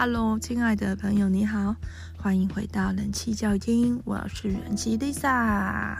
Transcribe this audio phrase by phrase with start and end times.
[0.00, 1.74] Hello，亲爱的朋友，你好，
[2.16, 5.96] 欢迎回到人气教育厅，我是人气 Lisa。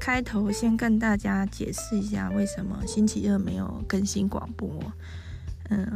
[0.00, 4.82] 开头先跟大家解释一下，为什么星期二没有更新广播。
[5.68, 5.86] 嗯，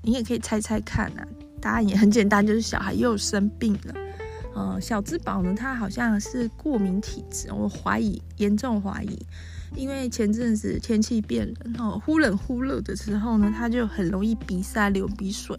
[0.00, 1.28] 你也可以猜猜看啊，
[1.60, 3.94] 答案也很简单，就是小孩又生病了。
[4.56, 9.18] 嗯，小之宝呢，他好像是过敏体质，我怀疑，严重怀疑，
[9.76, 15.54] 因为前阵子天气变冷，哦，忽冷忽热的时候呢，他就很容易鼻塞、流鼻水。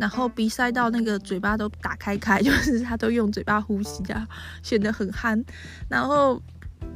[0.00, 4.26] 然后鼻塞到那个嘴巴都打开开， 就是他都用嘴巴呼吸，这样
[4.62, 5.44] 显得很憨。
[5.90, 6.42] 然后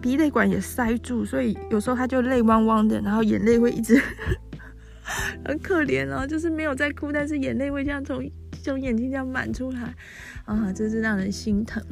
[0.01, 4.01] 鼻泪管也塞住，所以有时候他就泪汪汪的，然后眼泪会一直
[5.45, 8.27] 很可怜哦，就是没有在哭，但是眼泪会这样从
[8.63, 9.95] 从眼睛这样满出来
[10.47, 11.83] 啊，真是让人心疼。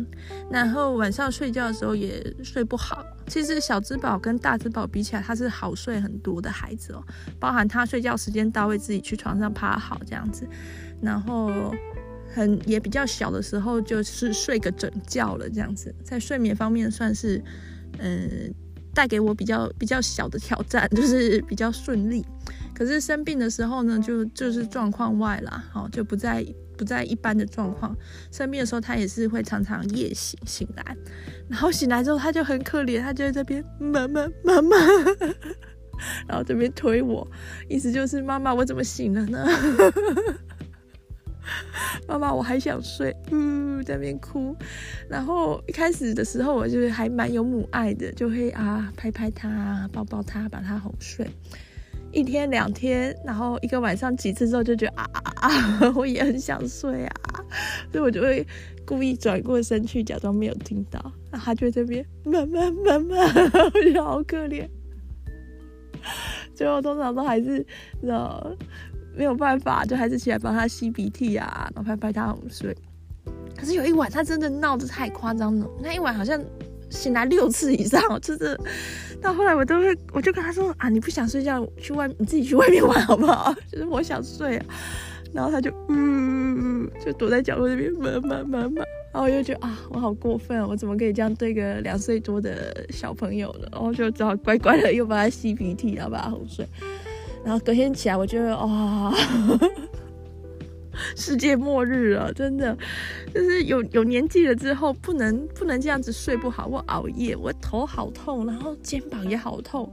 [0.50, 3.04] 然后晚上睡觉的时候也睡不好。
[3.26, 7.04] 其实小之宝跟大之宝比起来，他是好睡很多的孩子哦，
[7.38, 10.48] 包含他睡觉时间到会自己去床上趴好这样子。
[11.02, 11.50] 然后
[12.32, 17.42] 很也比较小的时候，就是睡个整觉了，这样子，在睡眠方面算是，
[17.98, 18.54] 嗯、
[18.94, 22.24] 带给我比较比较小的挑战， 就是比较顺利。
[22.74, 26.44] 可是生病的时候呢，就就是状况外啦，好，就不在
[26.78, 27.94] 不在一般的状况。
[28.30, 30.96] 生病的时候，他也是会常常夜醒醒来，
[31.48, 34.76] 然后醒来之后他就很可怜，他就在这边妈妈妈妈，
[36.26, 37.28] 然后这边推我，
[37.68, 39.46] 意思就是妈妈我怎么醒了呢？
[42.12, 44.54] 妈妈，我还想睡，嗯， 在那边哭。
[45.08, 51.26] 然后一开始的时候，我就是还蛮有母爱的，就会啊拍拍他，抱抱他，把他哄睡。
[52.12, 57.14] 一天两天，然后一个晚上几次之后，就觉得啊啊啊， 我也很想睡啊，
[57.90, 58.46] 所以我就会
[58.84, 61.00] 故意转过身去，假装没有听到。
[61.30, 63.16] 然后他就在这边，妈妈妈妈，
[63.74, 64.68] 我觉得好可怜。
[66.54, 67.64] 最后通常都还是，
[68.00, 68.54] 知道。
[69.16, 72.76] 没有办法，就还是起来帮他吸鼻涕啊，然后拍拍他哄睡。
[73.56, 76.42] 可是有一晚，他真的闹得太夸张了，那一晚好像
[76.90, 78.58] 醒来六次以上，就是
[79.20, 83.54] 到后来我都会，我就跟他说啊，你不想睡觉，去外你自己去外面玩好不好？
[83.70, 84.66] 就是我想睡啊，
[85.32, 93.68] 然后他就嗯，就躲在角落那边，妈妈妈妈，然后我就觉得啊，我好过分，我怎么可以这样对个两岁多的小朋友呢？
[93.70, 96.66] 然后就只好乖乖的又帮他吸鼻涕，然后把他哄睡。
[97.44, 99.12] 然后隔天起来，我觉得哇，
[101.16, 102.76] 世界末日了，真的，
[103.34, 109.90] 就是有有年纪了之后，不能不能这样子睡不好，我熬夜，我头好痛，然后肩膀也好痛，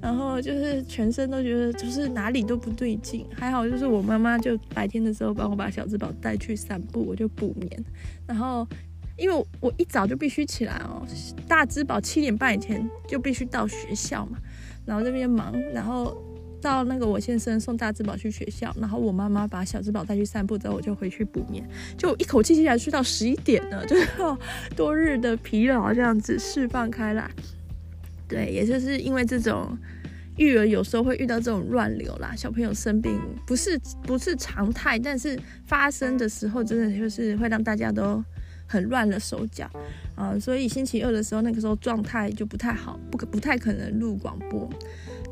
[0.00, 3.26] 然后就是全身都觉得就是哪里都不对劲。
[3.34, 7.84] 还好就是我妈妈就白天的时候帮我把小之宝带去散步，我就补眠。
[8.26, 8.66] 然后
[9.16, 11.04] 因为我一早就必须起来哦，
[11.48, 14.38] 大之宝七点半以前就必须到学校嘛，
[14.84, 16.16] 然后这边忙，然后。
[16.66, 21.64] 到那个我先生送大之宝去学校，然后我妈妈把小之宝带去散步之后，我就回去补眠，
[21.96, 24.08] 就一口气竟然睡到十一点了，就是
[24.74, 27.30] 多日的疲劳这样子释放开来。
[28.26, 29.78] 对，也就是因为这种
[30.36, 33.16] 育儿有时候会遇到这种乱流啦，小朋友生病
[33.46, 38.22] 不是不是常态，但是发生的时候真的就是会让大家都
[38.66, 39.70] 很乱了手脚
[40.16, 44.68] 啊，所以星期二的时候那个时候状态就不太好，不可不太可能录广播。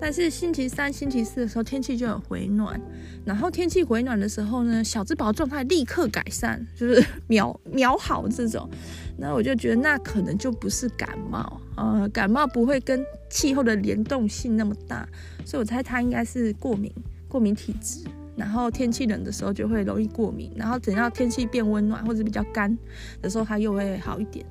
[0.04, 2.78] 但是星期三、星期四的时候天气就很回暖，
[3.24, 8.68] 然后天气回暖的时候呢，小之宝状态立刻改善，就是 秒秒好这种。
[9.16, 15.08] 那我就觉得那可能就不是感冒，呃，感冒不会跟气候的联动性那么大，
[15.42, 16.92] 所以我猜他应该是过敏，
[17.26, 18.04] 过敏体质。
[18.36, 22.76] 然后天气冷的时候就会容易过敏，然后等到天气变温暖或者比较干
[23.22, 24.44] 的时候，他又会好一点。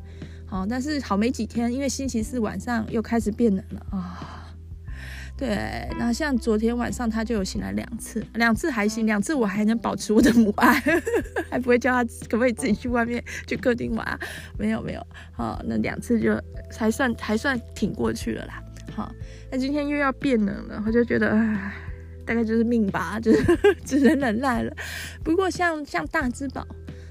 [0.48, 4.40] 好，但是好没几天，因为星期四晚上又开始变冷了啊。
[5.36, 10.82] 对，那像昨天晚上他就有醒来两次，两次还行，两次我还能保持我的母爱，
[11.50, 14.20] 还不会叫他可不可以自己去外面去客厅玩，
[14.58, 16.40] 没有没有，好，那两次就
[16.78, 18.64] 还算还算挺过去了啦。
[18.96, 19.12] 好，
[19.52, 21.74] 那今天又要变冷了，我就觉得唉，
[22.26, 23.44] 大概就是命吧， 就是
[23.84, 24.72] 只能忍耐了。
[25.24, 26.66] 不过像像大之宝，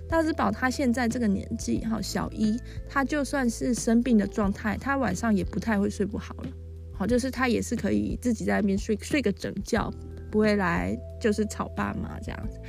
[0.09, 2.57] 大之宝他现在这个年纪，哈，小一，
[2.89, 6.49] 他就算是生病的状态，他晚上也不太会睡不好了。
[6.95, 9.93] 好，就是他也是可以自己在那边睡睡个整觉，
[10.31, 12.61] 不会来就是吵爸妈这样子，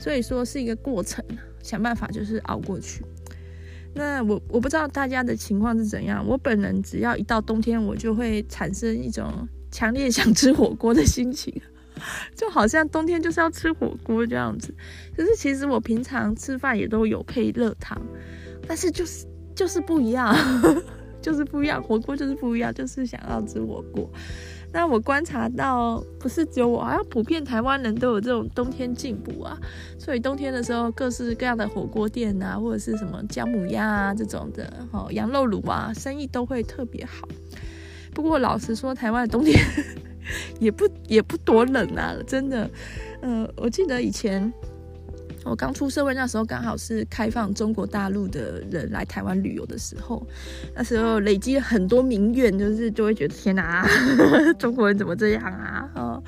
[0.00, 1.24] 所以说是一个过程，
[1.62, 3.04] 想办法就是熬过去。
[3.94, 11.52] 那我我不知道大家的情况是怎样，我本人只要一到冬天，我就会产生一种强烈想吃火锅的心情，
[12.36, 14.72] 就好像冬天就是要吃火锅这样子。
[15.16, 18.00] 可是其实我平常吃饭也都有配热汤，
[18.68, 20.36] 但是就是就是不一样。
[21.20, 24.08] 就是不一样，火锅就是不一样，就是想要吃火锅。
[24.70, 29.58] 那我观察到，不是只有我，好像普遍台湾人都有这种冬天进补啊。
[29.98, 37.26] 所以冬天的时候，各式各样的火锅店啊，或者是什么姜母鸭啊这种的，哦，羊肉卤啊，生意都会特别好。
[38.12, 39.58] 不过老实说，台湾的冬天
[40.60, 42.70] 也不也不多冷啊，真的。
[43.22, 44.52] 嗯、我记得以前。
[45.48, 50.26] 我刚出社会那时候，刚好是开放中国大陆的人来台湾旅游的时候，
[50.74, 53.86] 那时候累积了很多民怨，就是就会觉得天哪，
[54.58, 55.88] 中国人怎么这样啊？
[55.94, 56.22] 哦，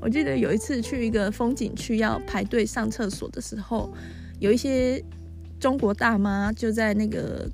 [0.00, 3.92] 我记得有一次去一个风景区要排队上厕所的时候，
[4.40, 5.02] 有一些
[5.60, 7.48] 中国大妈就在那个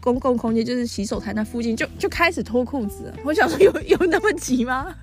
[0.00, 3.12] 公共空间，就是洗手台那附近就就开始脱裤子。
[3.24, 4.94] 我想说有，有 有那么急吗？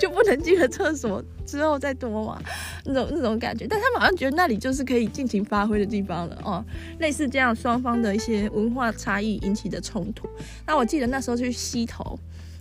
[0.00, 2.40] 就不能进了厕所之后再脱吗？
[2.84, 6.64] 那种那种感觉，但他们好像觉得那里就是可以尽情发挥的地方了哦。
[6.98, 10.28] 类似这样双方的一些文化差异引起的冲突。
[10.66, 12.18] 那我记得那时候去西头，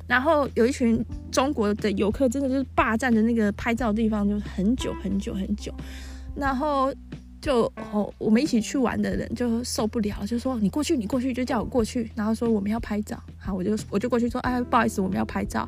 [0.08, 5.74] 然后有一群中国的游客，真的就是霸占着那个拍照地方，就很久很久很久，
[6.36, 6.94] 然后。
[7.42, 15.68] 就哦，我们一起去玩的人就受不了，就说你过去，你过去，就叫我过去，然后说我们要拍照，好，我就我就过去说，哎，不好意思，我们要拍照。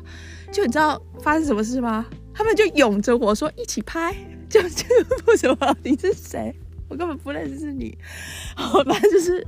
[0.52, 2.06] 就你知道发生什么事吗？
[2.34, 4.14] 他们就拥着我说一起拍，
[4.48, 4.84] 就就
[5.26, 5.76] 为什么？
[5.82, 6.54] 你是谁？
[6.88, 7.96] 我根本不认识你。
[8.56, 9.46] 好，反正就是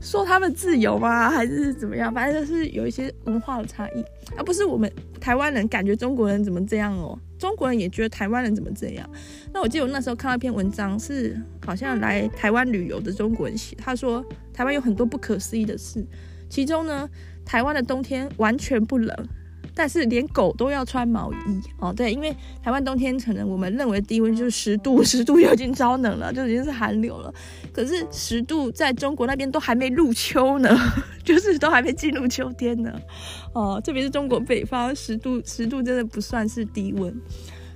[0.00, 1.30] 说他们自由吗？
[1.30, 2.12] 还是怎么样？
[2.12, 4.04] 反正就是有一些文化的差异，
[4.36, 4.90] 而不是我们
[5.20, 7.16] 台湾人感觉中国人怎么这样哦。
[7.42, 9.10] 中国人也觉得台湾人怎么这样？
[9.52, 11.36] 那我记得我那时候看到一篇文章，是
[11.66, 16.06] 好像来台湾旅游的中国人写，他说台湾有很多不可思议的事，
[16.48, 17.10] 其中呢，
[17.44, 19.28] 台湾的冬天完全不冷。
[19.74, 21.36] 但是连狗都要穿毛衣
[21.78, 27.32] 哦，对，因为台湾冬天可能我们认为低温就是十度， 十度就已经超冷了，就已经是寒流了。
[27.72, 30.76] 可是十度在中国那边都还没入秋呢，
[31.24, 32.92] 就是都还没进入秋天呢。
[33.54, 37.14] 哦，特别是中国北方，十度十度真的不算是低温。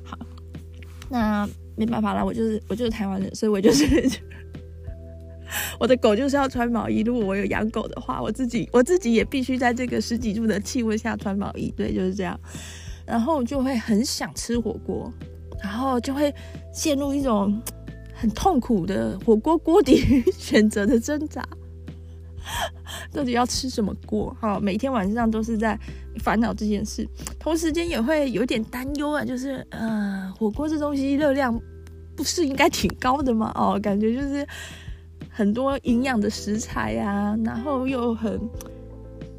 [0.04, 0.19] 好，
[1.08, 3.87] 那没办法啦，我就是我就是台湾人，所以我就是。
[5.80, 7.00] 我的狗就是要穿毛衣。
[7.02, 11.72] 如果我有养狗的话，我自己我自己也必须在这个十几度的气温下穿毛衣。
[11.76, 12.38] 对，就是这样。
[13.06, 15.12] 然后就会很想吃火锅，
[15.62, 16.34] 然后就会
[16.72, 17.62] 陷入一种
[18.12, 21.46] 很痛苦的火锅锅底选择的挣扎。
[23.12, 24.36] 到底要吃什么锅？
[24.40, 25.78] 哈，每天晚上都是在
[26.20, 27.08] 烦恼这件事，
[27.38, 31.60] 同时间也会有点担忧啊，就是呃，火锅这东西热量
[32.16, 33.52] 不是应该挺高的吗？
[33.54, 34.46] 哦，感觉就是。
[35.36, 38.40] 很多营养的食材啊，然后又很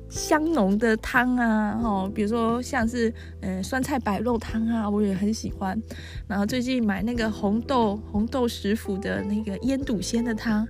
[0.08, 3.12] 香浓的汤啊，哦，比如说像是
[3.42, 5.82] 嗯酸菜白肉汤啊，我也很喜欢。
[6.28, 10.68] 然后最近买那个红豆红豆食府的那个腌笃鲜的汤，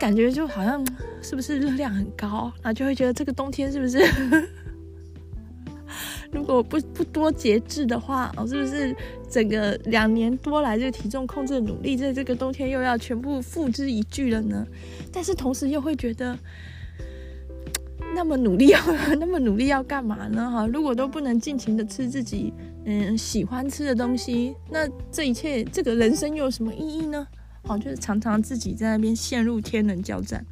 [0.00, 0.82] 感觉就好像
[1.20, 2.50] 是不是热量很高？
[2.62, 3.98] 然后就会觉得这个冬天是不是？
[6.30, 8.94] 如果不不多节制的话，哦，是不是
[9.30, 14.66] 整个两年多来这个体重控制的努力，在这个冬天又要全部付之一炬了呢？
[15.10, 16.38] 但是同时又会觉得，
[18.14, 18.78] 那么努力要
[19.18, 20.50] 那么努力要干嘛呢？
[20.50, 22.52] 哈，如果都不能尽情的吃自己
[22.84, 27.26] 嗯喜欢吃的东西，那这一切这个人生又有什么意义呢？
[27.64, 30.44] 好，就是常常自己在那边陷入天人交战。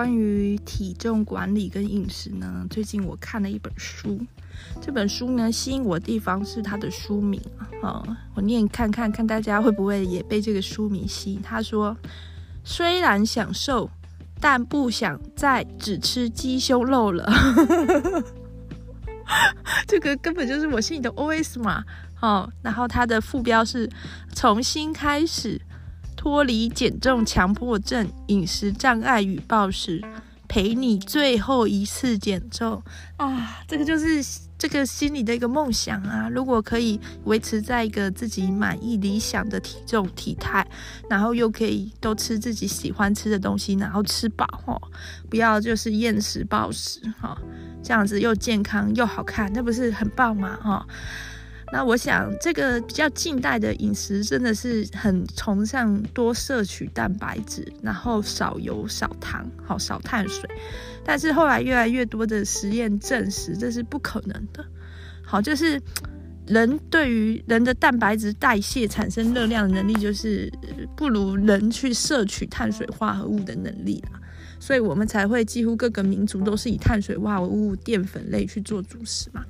[0.00, 4.18] 关于体重管理跟饮食呢，最近我看了一本书。
[4.80, 7.38] 这本书呢，吸引我的地方是它的书名
[7.82, 8.02] 啊，
[8.34, 11.42] 我念看看看大家会不会也被这个书名吸引。
[11.42, 11.94] 他说
[12.64, 13.90] ：“虽然想瘦，
[14.40, 17.30] 但不想再只吃鸡胸肉了。
[19.86, 21.84] ”这个根本就是我心里的 OS 嘛。
[22.22, 23.86] 哦，然后它的副标是
[24.34, 25.60] “重新开始”。
[26.20, 30.04] 脱离减重强迫症、饮食障碍与暴食，
[30.46, 32.82] 陪你最后一次减重
[33.16, 33.62] 啊！
[33.66, 34.22] 这个就是
[34.58, 36.28] 这个心里的一个梦想啊！
[36.28, 40.66] 如果可以维持在一个自己满意、理想的体重体态，
[41.08, 44.78] 然后又可以都吃自己喜欢吃的东西，然后吃饱哦，
[45.30, 47.34] 不要就是厌食暴食哈，
[47.82, 50.58] 这样子又健康又好看，那不是很棒吗？
[50.62, 50.86] 哈！
[51.72, 60.50] 那我想，这个比较近代的饮食真的是很崇尚多摄取蛋白质，然后少油少糖，好少碳水。
[61.04, 64.64] 但是后来越来越多的实验证实，这是不可能的。
[65.24, 65.80] 好，就是
[66.46, 70.52] 人对于人的蛋白质代谢产生热量的能力，就是
[70.96, 74.19] 不如人去摄取碳水化合物的能力啦。
[74.60, 79.42] 所以我们才会几乎各个民族都是以碳水化合物、淀粉类去做主食嘛。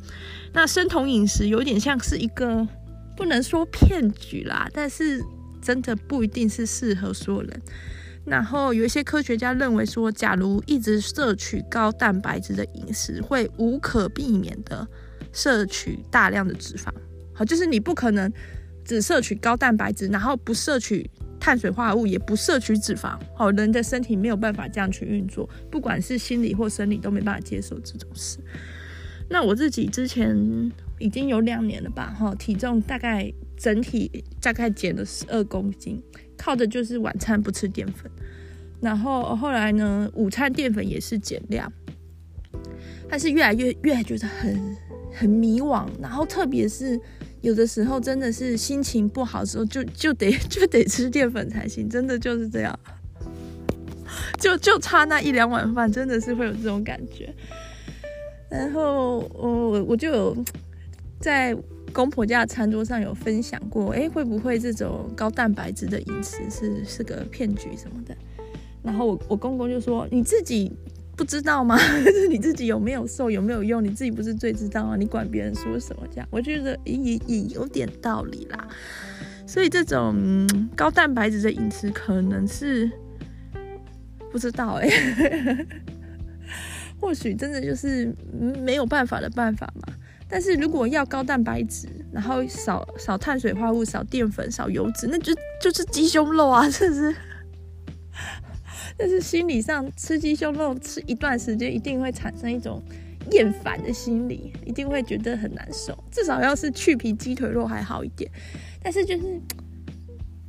[0.54, 2.66] 那生酮饮食有点像是一个
[3.16, 5.20] 不能说骗局啦，但是
[5.60, 7.60] 真的不一定是适合所有人。
[8.24, 14.86] 然后有一些科学家认为说，假如一直摄取高蛋白质的饮食，会无可避免的
[15.32, 16.88] 摄取大量的脂肪。
[17.32, 18.30] 好，就是你不可能
[18.84, 21.10] 只摄取高蛋白质，然后不摄取
[21.40, 23.18] 碳水化合物，也不摄取脂肪。
[23.34, 28.38] 好，人的身体没有办法这样去运作，不管是心理或生理都没办法接受这种事。
[29.28, 30.36] 那我自己之前
[30.98, 36.02] 已经有两年了吧，哈，体重大概整体大概减了十二公斤，
[36.36, 38.10] 靠的就是晚餐不吃淀粉，
[38.80, 41.72] 然后后来呢，午餐淀粉也是减量，
[43.08, 44.76] 但是越来越越来觉得很
[45.12, 47.00] 很迷惘，然后特别是
[47.42, 52.78] 有的时候真的是心情不好的时候就，就得 就得吃淀粉才行，真的就是这样，
[54.38, 57.32] 就就差那一两碗饭，真的是会有这种感觉。
[58.50, 60.36] 然后我我就有
[61.20, 61.56] 在
[61.92, 68.16] 公婆家餐桌上有分享过，哎，会不会这种高蛋白质的饮食是是个骗局什么的？
[68.82, 70.72] 然后我我公公就说：“你自己
[71.20, 71.76] 不知道吗？
[72.02, 73.84] 是你自己有没有瘦，有没有用？
[73.84, 74.96] 你自己不是最知道啊？
[74.96, 76.02] 你管别人说什么？
[76.10, 76.96] 这样我觉得也
[77.26, 78.66] 也有点道理啦。
[79.46, 82.90] 所以这种高蛋白质的饮食可能是
[84.32, 84.88] 不知道哎。
[86.98, 88.10] ”或许真的就是
[88.64, 89.92] 没有办法的办法嘛。
[90.26, 96.66] 但是如果要高蛋白质，然后少少碳水化合物、少淀粉、少油脂，那就就是鸡胸肉啊！
[96.70, 97.14] 这是，
[99.00, 102.82] 但是心理上吃鸡胸肉吃一段时间，一定会产生一种
[103.30, 105.96] 厌烦的心理，一定会觉得很难受。
[106.10, 108.30] 至少要是去皮鸡腿肉还好一点，
[108.82, 109.40] 但是就是。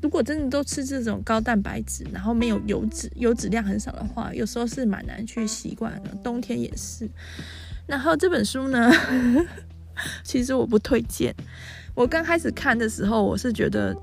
[0.01, 6.09] 如果真的都吃这种高蛋白质，然后没有油脂，油脂量很少的话，有时候是蛮难去习惯的。
[6.23, 7.07] 冬天也是。
[7.85, 8.91] 然后这本书呢，
[10.25, 11.31] 其实我不推荐。
[11.93, 13.95] 我刚开始看的时候，我是觉得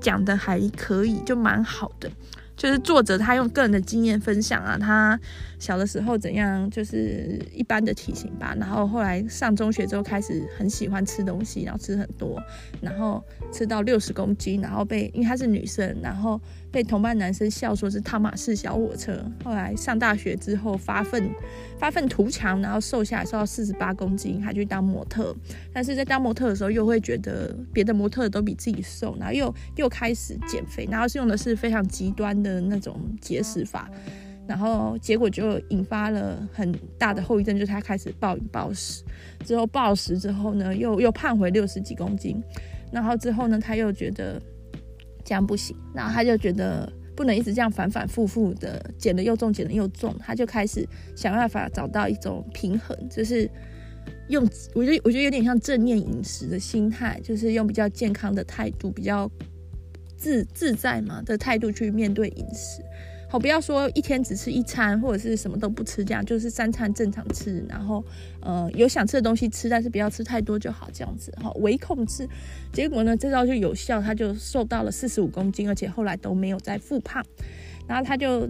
[0.00, 2.10] 讲的还可以，就蛮好的。
[2.56, 5.18] 就是作者他用个人的经验分享啊，他
[5.58, 12.42] 小的时候怎样，就是一般的体型吧，然后后来上中学之后开始很喜欢吃东西，然后吃很多，
[12.80, 13.22] 然后
[13.52, 16.40] 吃到六十公斤，然后被因为她是女生，然后
[16.76, 19.18] 被同班男生笑说是汤马士小火车。
[19.42, 21.26] 后来上大学之后发奋
[21.78, 25.34] 发奋图强，然后瘦下来，瘦到四十八公斤，还去当模特。
[25.72, 33.90] 但是在当模特的时候，又会觉得别的模特都比自己瘦，然后又又开始减肥，然后是用的是非常极端的那种节食法，
[34.46, 39.02] 然后结果就引发了很大的后遗症，就是他开始暴饮暴食，
[39.46, 42.38] 之后暴食之后呢，又又胖回六十几公斤，
[42.92, 44.38] 然后之后呢，他又觉得
[45.26, 53.50] 这样不行，然后他就觉得不能一直这样反反复复的减的又重，减的又重，他就开始想办法找到一种平衡，就是
[54.28, 59.30] 用我觉得我觉得有点像正念饮食的心态，就是用比较健康的态度，比较。
[60.18, 62.82] 自自在嘛的态度去面对饮食，
[63.28, 68.04] 好，不要说一天只吃一餐或者是什么都不吃，这样就是三餐正常吃，然后
[68.40, 72.28] 呃有想吃的东西吃，但是不要吃太多就好，这样子哈，微控制。
[72.72, 77.24] 结果呢，这招就有效，他就瘦到了四十五公斤，而且后来都没有再复胖，
[77.86, 78.48] 然后他就。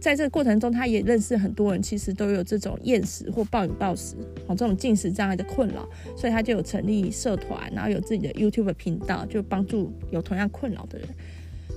[0.00, 4.16] 在这个过程中，他也认识很多人，其实都有这种厌食或暴饮暴食，
[4.48, 11.08] 这种进食障碍的困扰，所以他就有成立社团，然后有自己的 YouTube 频道，就帮助有同样困扰的人。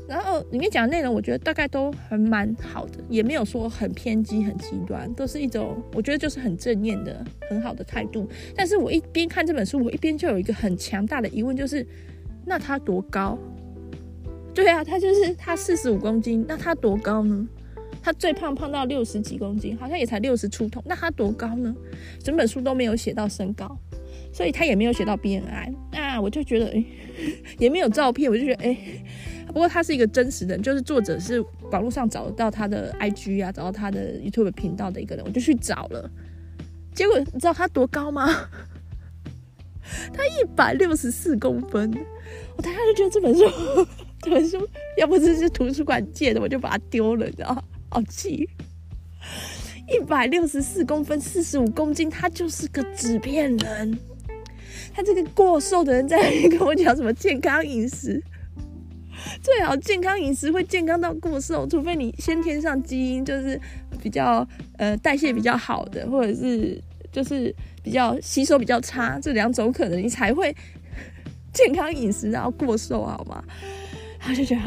[0.07, 8.29] 然后里面讲的内容，我觉得大概都很蛮好的，也没有说很偏激、很极端，都是一种我觉得就是很正面的、很好的态度。
[8.55, 11.85] 但是我一边看这本书，我一边就有一个很强大的疑问，就是
[12.45, 13.37] 那他多高？
[14.53, 17.47] 对啊，他就是他四十五公斤，那他多高呢？
[18.01, 20.81] 他最胖胖到六十几公斤，好像也才六十出头。
[20.85, 21.75] 那他多高呢？
[22.19, 23.75] 整本书都没有写到身高，
[24.31, 25.73] 所以他也没有写到 BMI。
[25.91, 26.85] 那我就觉得，哎，
[27.57, 28.77] 也没有照片，我就觉得，哎，
[29.55, 31.39] 不过他是一个真实的人，就是作者是
[31.71, 36.11] 网络上找到他的 IG 啊，找到他的 YouTube 频道的一个人，我就去找了。
[36.93, 38.27] 结果你知道他多高吗？
[40.11, 41.89] 他一百六十四公分。
[42.57, 43.45] 我大概就觉得这本书，
[44.21, 44.59] 这本书
[44.97, 47.63] 要不是是图书馆借的，我就把它丢了，你知道？
[47.87, 48.49] 好气！
[49.87, 53.97] 一百六十四公分，四十五公斤，他就是个纸片人。
[54.93, 58.21] 他这个过瘦的人在跟我讲什么健康饮食？
[59.45, 63.61] 最好健康饮食会健康到过瘦，除非你先天上基因就是
[64.01, 64.45] 比较
[64.79, 70.51] 呃代谢比较好的，或者是就是比较吸收比较差，这两种可能你才会
[71.53, 73.43] 健康饮食然后过瘦，好吗？
[74.19, 74.61] 他就觉得，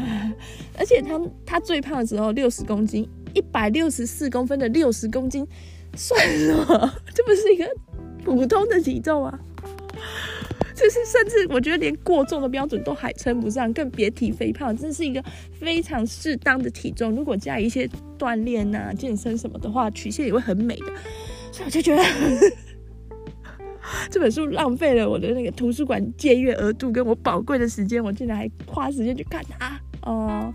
[0.77, 3.05] 而且他他最胖的时候六十公斤。
[3.35, 5.45] 一百六十四公分的六十公斤，
[5.95, 6.93] 算什么？
[7.13, 7.69] 这不是一个
[8.23, 9.39] 普通的体重啊！
[10.79, 14.75] 就是甚至我觉得连过重的标准都还称不上，更别提肥胖。
[14.75, 15.21] 这是一个
[15.59, 20.85] 非常适当的体重，如果加一些锻炼啊、健身什么的话，曲线也会很美的。
[21.51, 22.01] 所以我就觉得
[24.09, 30.53] 这本书浪费了我的那个图书馆借阅额度跟我宝贵的时间，我竟然还花时间去看它哦。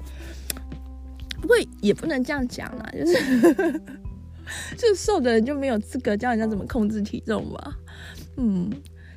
[1.43, 3.83] 不过也不能这样讲啦，就是
[4.79, 7.77] 就瘦的人就没有资格教人家怎么控制体重吧？
[8.39, 8.71] 嗯，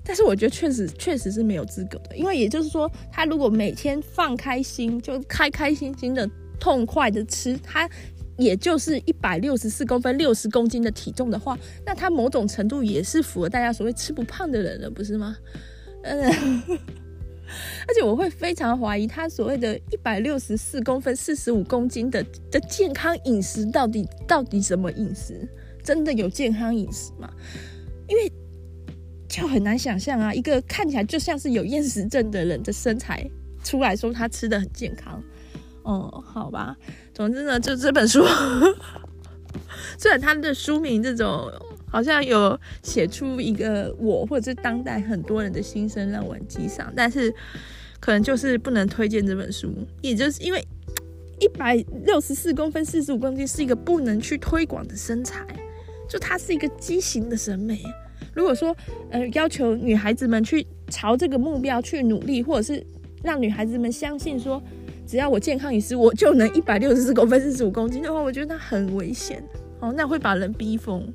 [0.07, 6.25] 但是我觉得确实确实是没有资格的，因为也就是说，他如果每天放开心，就开开心心的、
[6.57, 7.89] 痛快的吃，他
[8.37, 15.35] 也就是一百六十四公分、六十公斤的体重的话，那他某种程度也是符合大家所谓吃不胖的人了，不是吗？
[16.03, 16.63] 嗯。
[17.87, 22.21] 而且我会非常怀疑他所谓的一百六十四公分、四十五公斤的
[22.51, 25.47] 的健康饮食到底到底什么饮食？
[25.81, 27.31] 真的有健康饮食吗？
[28.09, 28.29] 因为
[29.27, 33.29] 就很难想象啊，一个看起来就像是有厌食症的人的身材
[33.63, 35.21] 出来说他吃的很健康。
[35.83, 36.75] 哦，好吧，
[37.13, 38.25] 总之呢，就这本书，
[39.97, 41.51] 虽然他的书名这种。
[41.89, 47.33] 好像有写出一个我或者是当代很多人的心声让我很激赏，但是
[48.01, 50.61] 可能就是不能推荐这本书，也就是因为
[51.39, 55.47] 一百六十四公分、四十五公斤是一个不能去推广的身材，
[56.09, 57.81] 就它是一个畸形的审美。
[58.37, 58.73] 如果说
[59.09, 62.85] 呃要求女孩子们去朝这个目标去努力，或者是
[63.23, 64.61] 让女孩子们相信说
[65.07, 69.43] 只要我健康饮食我就能一百六十四公分、四十五公斤的话，我觉得那很危险
[69.79, 71.11] 哦，那会把人逼疯。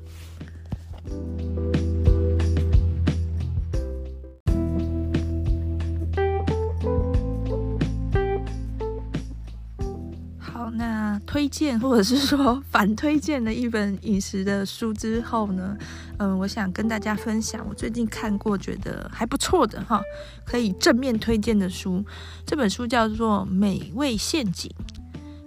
[10.75, 15.77] 那推荐或者是说反推荐的一本饮食的书之后呢，
[16.17, 20.01] 嗯，我想跟大家分享我最近看过觉得还不错的哈，
[20.43, 22.03] 可以正面推荐的书。
[22.45, 24.71] 这本书叫做《美味陷阱》，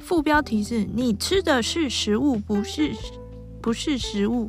[0.01, 2.93] 副标题是“你吃的是食物，不是
[3.61, 4.49] 不是食物”。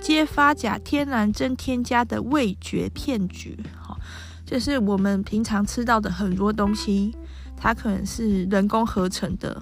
[0.00, 3.94] 揭发假天然真添加的味觉骗局，哈，
[4.46, 7.14] 就是我们平常吃到的很多东西，
[7.54, 9.60] 它可能是人工合成的，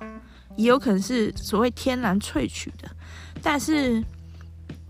[0.59, 2.91] 也有可能是所谓天然萃取的，
[3.41, 4.05] 但是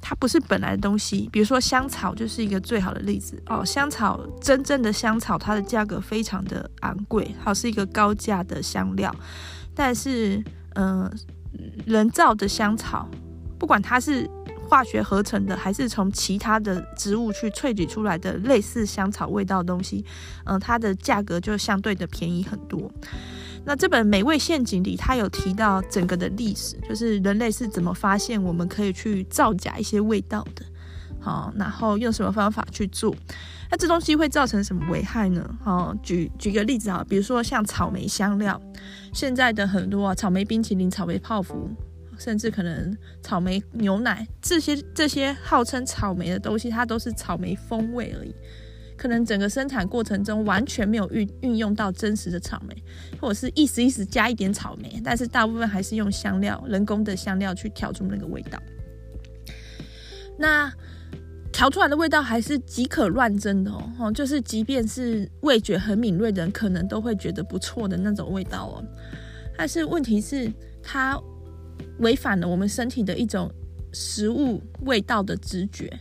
[0.01, 1.29] 它不是本来的东西。
[1.31, 9.15] 比如说香草就是一个最好的例子哦，香草真正的香草，它的价格非常的昂贵，好，是一个高价的香料，
[9.75, 10.43] 但是
[10.75, 11.09] 嗯、
[11.87, 13.09] 人造的香草，
[13.59, 14.29] 不管它是。
[14.71, 20.05] 化学合成的，还是从其他的植物去萃取出来的类似香草味道的东西，
[20.45, 22.93] 嗯、它的价格就相对的便宜很多。
[23.69, 30.65] 那这本《美味陷阱》里，它有提到整个的历史，就是人类是怎么发现我们可以去造假一些味道的，
[31.21, 33.15] 好，然后用什么方法去做？
[33.71, 35.47] 那这东西会造成什么危害呢？
[35.63, 38.59] 好，举举个例子啊，比如说像草莓香料，
[39.13, 41.71] 现在的很多啊，草莓冰淇淋、草莓泡芙。
[42.19, 48.35] 甚至可能草莓牛奶这些这些号称草莓的东西，它都是草莓风味而已。
[48.99, 52.77] 可能整个生产过程中完全没有运运用到真实的草莓，
[53.21, 58.61] 或者是意思意思加一点草莓，但是大部分还是用香料、人工的香料去调出那个味道。
[60.37, 60.71] 那
[61.53, 68.85] 调出来的味道还是极可乱真的哦，就是即便是味觉很敏锐的人，可能都会觉得不错的那种味道哦。
[69.57, 71.19] 但是问题是它。
[71.99, 73.51] 违反了我们身体的一种
[73.93, 75.93] 食物味道的直觉，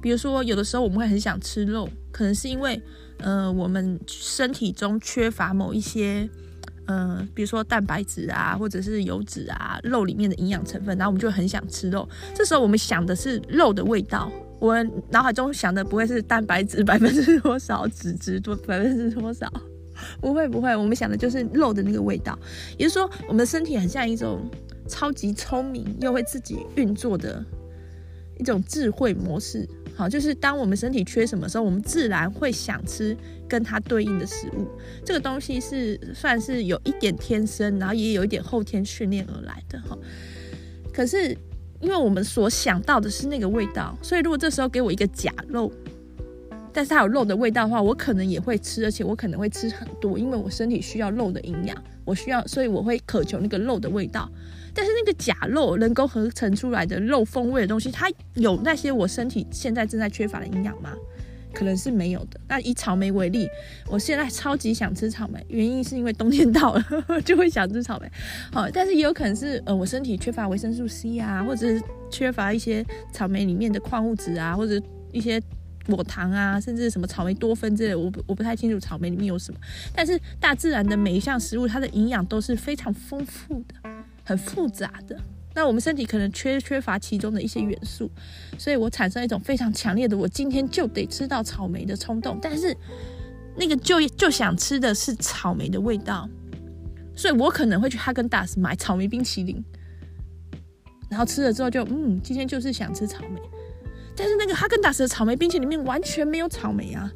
[0.00, 2.80] 比如说，有的时候我们会很想吃肉，可能是因为，
[3.18, 6.28] 呃，我们身体中缺乏某一些，
[6.86, 12.08] 呃，比如说蛋白质啊，或者是油脂啊，肉里面的营养成分，然后我们就很想吃肉。
[12.34, 14.30] 这时候我们想的是肉的味道，
[14.60, 19.50] 我脑海中想的不会是蛋白质 百分之多少，脂质多百分之多少，
[20.20, 22.38] 不会不会，我们想的就是肉的那个味道。
[22.76, 24.40] 也就是说，我们的身体很像一种。
[24.90, 27.44] 超级聪明又会自己运作的
[28.38, 33.16] 一种智慧模式，好，就是当我们身体缺什么时候，我们自然会想吃
[33.48, 34.64] 跟它对应的食物。
[35.04, 39.98] 这个东西是算是有一点天生，然后也有一点后天训练而来的哈。
[40.92, 41.36] 可是
[41.80, 45.72] 因为我们所想到的是那个味道，所以如果这时候给我一个假肉，
[46.72, 51.76] 但是它有肉的味道的话，我可能也会吃，而且我可能会吃很多，因为我身体需要肉的营养，
[52.08, 54.26] 我需要，所以我会渴求那个肉的味道。
[54.72, 60.94] 但是那个假肉，人工合成出来的肉风味的东西，它有那些我身体现在正在缺乏的营养吗？
[61.52, 62.40] 可能是没有的。
[62.46, 63.48] 那以草莓为例，
[63.88, 66.84] 我现在超级想吃草莓，原因是因为冬天到了，
[67.24, 68.08] 就会想吃草莓。
[68.52, 75.40] 好，但是也有可能是呃，我身体缺乏维生素 C 啊，或者是缺乏一些草莓里面的矿物质啊，或者一些
[75.94, 79.58] 果糖啊，甚至什么草莓多酚之类，我不我不太清楚草莓里面有什么。
[79.94, 83.90] 但是大自然的每一项食物，它的营养都是非常丰富的，
[84.24, 85.18] 很复杂的。
[85.54, 88.08] 那我们身体可能缺缺乏其中的一些元素，
[88.56, 92.38] 所以我产生一种非常强烈的，我今天就得吃到草莓的冲动。
[92.40, 92.76] 但是
[93.56, 96.28] 那个就就想吃的是草莓的味道，
[97.16, 99.64] 所以我可能会去哈根达斯买草莓冰淇淋，
[101.08, 103.40] 然后吃了之后就嗯，今天就是想吃草莓。
[104.18, 107.08] 但是那个哈根达斯的草莓冰淇淋里面完全没有草莓啊，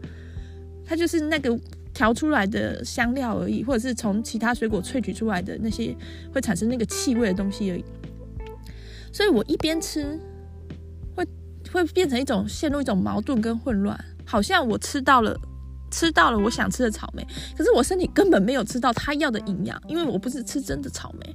[0.87, 1.59] 它就是那个
[1.93, 5.93] 调出来的香料而已，或者是从其他水果萃取出来的那些
[6.33, 7.85] 会产生那个气味的东西而已。
[9.13, 10.17] 所以我一边吃，
[11.17, 11.27] 会
[11.73, 15.37] 会变成一种陷入一种矛盾跟混乱，好像我吃到了
[15.91, 17.27] 吃到了我想吃的草莓，
[17.59, 21.35] 可是我身体根本没有吃到它要的营养，因为我不是吃真的草莓。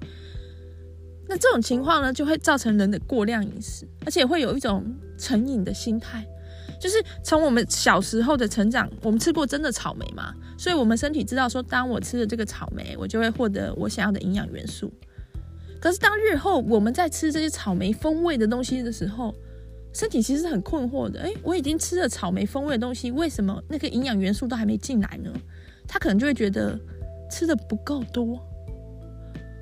[1.27, 4.85] 那这种情况呢，就会造成人的过量饮食，而且会有一种
[5.17, 6.25] 成瘾的心态，
[6.79, 14.91] 就是从我们小时候的成长，我们吃过真的草莓嘛，所以我们身体知道说，当我吃了这个草莓，我就会获得我想要的营养元素。
[15.79, 19.35] 可是，当日后我们在吃这些草莓风味的东西的时候，
[19.93, 21.19] 身体其实很困惑的。
[21.21, 25.31] 诶，我已经吃了草莓风味的东西，为什么那个营养元素都还没进来呢？
[25.87, 26.77] 他可能就会觉得
[27.29, 28.39] 吃的不够多。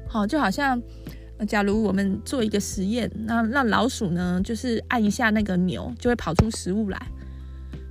[0.07, 0.81] 好，就好像，
[1.37, 7.11] 那假如我们做一个实验，那让老鼠呢，就是按一下那个钮，就会跑出食物来。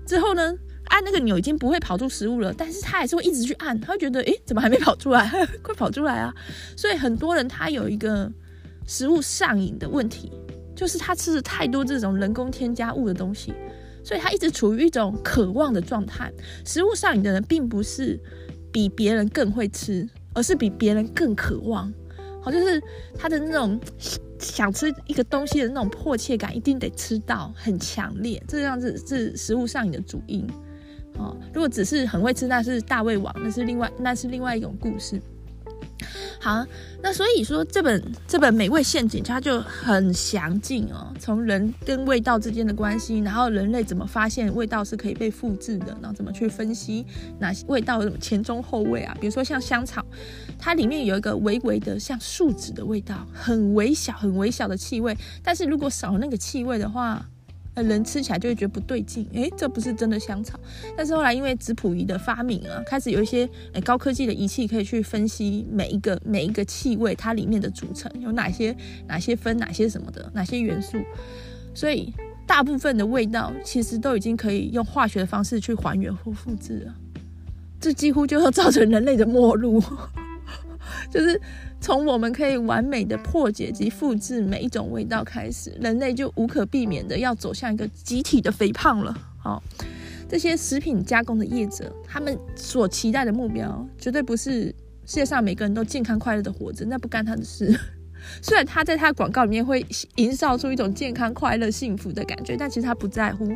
[0.07, 0.55] 之后呢，
[0.87, 5.29] 按那个钮已经不会跑出食物了，但是它还是会一直去按，它会觉得，诶，怎么还没跑出来？
[5.63, 6.35] 快跑出来啊！
[6.77, 8.31] 所以很多人他有一个
[8.87, 10.33] 食物上瘾的问题，
[10.75, 13.53] 就是他吃了太多这种人工添加物的东西，
[14.03, 16.33] 所以他一直处于一种渴望的状态。
[16.65, 18.19] 食物上瘾的人并不是
[18.73, 21.93] 比别人更会吃，而是比别人更渴望。
[22.45, 22.83] 哦，就是
[23.19, 23.81] 他的那种
[24.39, 28.43] 想吃一个东西的那种迫切感，一定得吃到，很强烈。
[28.47, 30.47] 这样子是食物上瘾的主因。
[31.17, 35.21] 哦，如果只是很会吃，那是大胃王，那是另外那是另外一种故事。
[36.41, 36.65] 好，
[37.03, 47.07] 那所以说这本这本美味陷阱它就很详尽哦，从人跟味道之间的关系，然后人类怎么发现味道是可以被复制的，然后怎么去分析
[47.39, 49.17] 哪些味道有前中后味啊？
[49.21, 50.05] 比如说像香草，
[50.59, 57.25] 它里面有一个微微的像树脂的味道，很微小很微小的气味，但是如果少了那个气味的话。
[57.83, 60.59] 人吃起来就会觉得不对劲，诶，这不是真的香草。
[60.97, 68.75] 但是后来因为质谱仪的发明啊，开始有一些诶高科技的仪器可以去分析每一个每一个气味它里面的组成有哪些
[69.09, 70.99] 哪些分哪些什么的哪些元素，
[71.75, 72.13] 所以
[72.47, 76.95] 大部分的味道其实都已经可以用化学的方式去还原或复制了。
[77.81, 79.83] 这几乎就要造成人类的末路，
[81.11, 81.41] 就是。
[81.85, 89.15] 从我们可以完美的破解及复制每一种味道开始，人类就无可避免的要走向一个集体的肥胖了。
[89.39, 89.63] 好，
[90.27, 97.79] 这些食品加工的业者，他们所期待的目标，绝对不是世界上每个人都健康快乐的活着，那不干他的事。
[98.41, 99.85] 虽然他在他的广告里面会
[100.17, 103.47] 营造出一种健康快乐幸福的感觉，但其实他不在乎。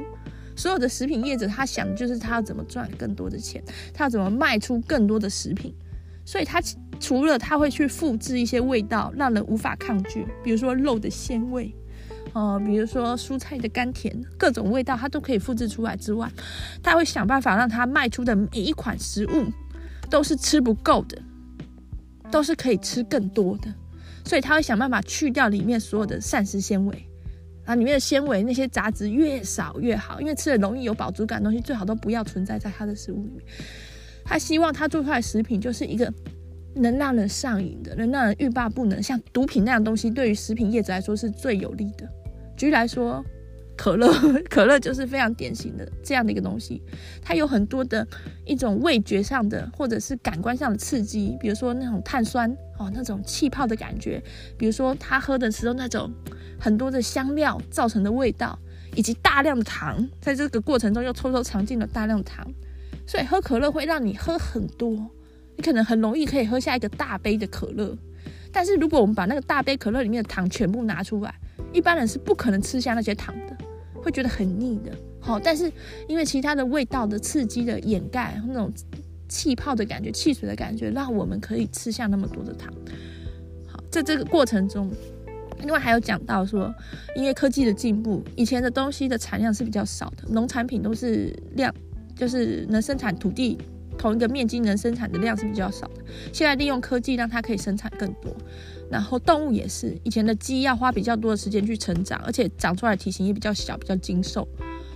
[0.54, 3.62] 所有的食品业者，他想就是他要怎么赚更多的钱，
[3.94, 5.74] 他要怎么卖出更多的食品。
[6.28, 6.60] 所以他
[7.00, 11.74] 除了他会去复制一些味道，让人无法抗拒，比如说肉的鲜味，
[12.34, 16.30] 呃，比如说蔬菜的甘甜，各种味道他都可以复制出来之外，
[16.82, 19.46] 他会想办法让他卖出的每一款食物
[20.10, 21.18] 都是吃不够的，
[22.30, 23.72] 都是可以吃更多的。
[24.22, 27.08] 所以他会想办法去掉里面所有的膳食纤维，
[27.64, 33.42] 啊，里面的纤维那些杂质越少越好，因为吃的容易有饱足感的东西最好都不要存在在他的食物里面。
[34.28, 36.12] 他希望他做出来的食品就是一个
[36.74, 42.06] 能让人上瘾的，能让人欲罢不能，像毒品那样东西，对于食品业者来说是最有利的。
[42.54, 43.24] 举例来说，
[43.74, 44.12] 可乐，
[44.50, 46.82] 可乐就是非常典型的这样的一个东西，
[47.22, 48.06] 它有很多的
[48.44, 54.22] 一种味觉上的或者是感官上的刺激，比如说那种碳酸哦，那种气泡的感觉，
[54.58, 56.12] 比如说他喝的时候那种
[56.60, 58.58] 很多的香料造成的味道，
[58.94, 62.46] 以及大量的糖，在这个过程中又偷偷藏进了大量的糖。
[63.08, 64.90] 所以喝可乐会让你喝很多，
[65.56, 67.96] 你可能很容易可以喝下一个大杯的可乐。
[68.52, 71.34] 但是如果我们把那个大杯可乐里面的糖全部拿出来，
[71.72, 73.56] 一般人是不可能吃下那些糖的，
[73.94, 74.92] 会觉得很腻的。
[75.20, 75.72] 好，但是
[76.06, 78.70] 因为其他的味道的刺激的掩盖，那种
[79.26, 82.70] 气泡的感觉、汽水的感觉，让我们可以吃下那么多的糖。
[83.66, 84.90] 好，在这个过程中，
[85.60, 86.74] 另外还有讲到说，
[87.16, 91.74] 因为科技的进步，以前的东西的产量是比较少的，农产品都是量。
[92.18, 93.56] 就是能生产土地
[93.96, 98.36] 同一个面积能生产的量是比较少的，现在利用科技让它可以生产更多。
[98.90, 104.46] 然后动物也是，以前的鸡要花比较多的时间去成长，而且长出来体型也比较小，比较精瘦。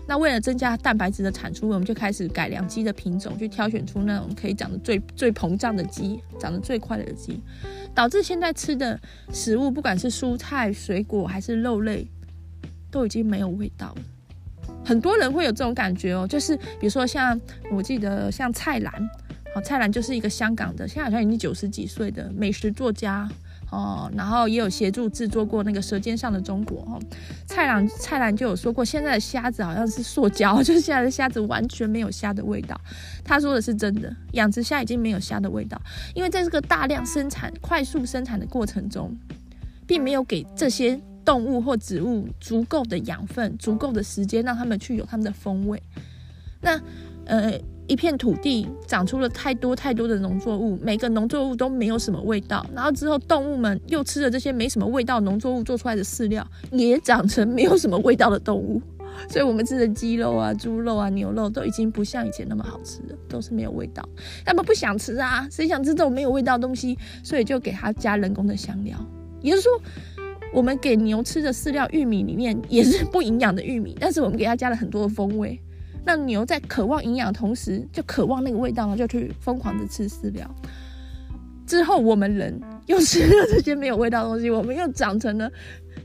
[0.07, 7.41] 那为了增加蛋白质的产出，我们就开始改良鸡的品种，去挑选出那种可以长得最最膨胀的鸡，长得最快的鸡，
[7.95, 8.99] 导致现在吃的
[9.33, 12.09] 食物，不管是蔬菜、水果还是肉类，
[12.91, 14.03] 都已经没有味道了。
[14.85, 17.39] 很多人会有这种感觉哦，就是比如说像
[17.71, 18.93] 我记得像蔡澜，
[19.55, 23.29] 好，蔡澜就是一个香港的，现在好像已经九十几岁的美食作家。
[23.71, 26.99] 哦，然后也有协助制作过那个《舌尖上的中国》哈，
[27.47, 32.79] 蔡澜蔡澜就有说过，现在的虾子好像是塑胶， 就是现在的虾子完全没有虾的味道。
[33.25, 35.81] 他说的是真的，养殖虾已经没有虾的味道，
[36.15, 39.17] 因为在这个大量生产、快速生产的过程中，
[39.87, 45.83] 并没有给这些动物或植物足够的养分、足够的时间，让他们去有他们的风味。
[46.61, 46.81] 那
[47.25, 47.59] 呃。
[47.89, 52.65] 一片土地长出了太多太多的农作物，每个农作物都没有什么味道。
[52.73, 58.81] 然后之后动物们又吃了这些没什么味道农作物做出来的饲料，也长成没有什么味道的动物。
[59.29, 64.09] 所以我们吃的鸡肉啊、猪肉啊、牛肉都已经不像以前那么好吃了，都是没有味道。
[64.47, 66.97] 他们不想吃啊，谁想吃这种没有味道的东西？
[67.23, 68.97] 所以就给它加人工的香料。
[69.43, 69.73] 也就是说，
[70.53, 75.59] 我们给牛吃的饲料玉米里面也是不营养的玉米，但是我们给它加了很多的风味。
[76.05, 80.49] 那牛在渴望营养的同时，就渴望那个味道呢，就去疯狂的吃饲料。
[81.65, 85.51] 之后我们人又吃了这些没有味道的东西，我们又长成了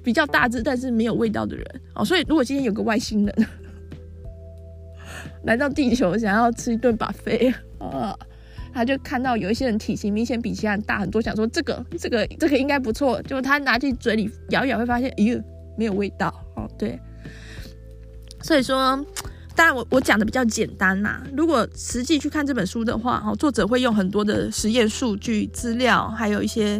[0.03, 2.05] 比较大只但是没有味道的人哦。
[2.05, 3.47] 所以如果今天有个外星人
[5.43, 8.17] 来到地球， 想要吃一顿 buffet 啊，
[8.77, 15.41] 他就看到有一些人体型明显比其他人大很多，想说这个这个这个应该不错，就他拿进嘴里咬一咬，会发现，哎呦，
[15.77, 16.69] 没有味道哦。
[16.77, 16.99] 对，
[18.41, 19.03] 所以说。
[19.57, 21.19] 当然我，我讲的比较简单呐。
[21.35, 26.79] 如果实际去看这本书的话，哈，作者会用很多的实验数据资料，还有一些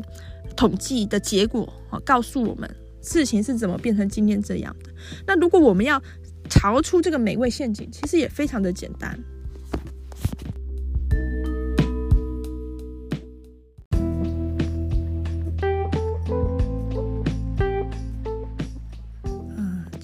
[0.55, 2.69] 统计的结果，啊，告诉我们
[3.01, 4.91] 事情是怎么变成今天这样的。
[5.25, 5.99] 那如果我们要
[6.47, 9.19] 逃出这个美味陷阱，其实也非常的简单。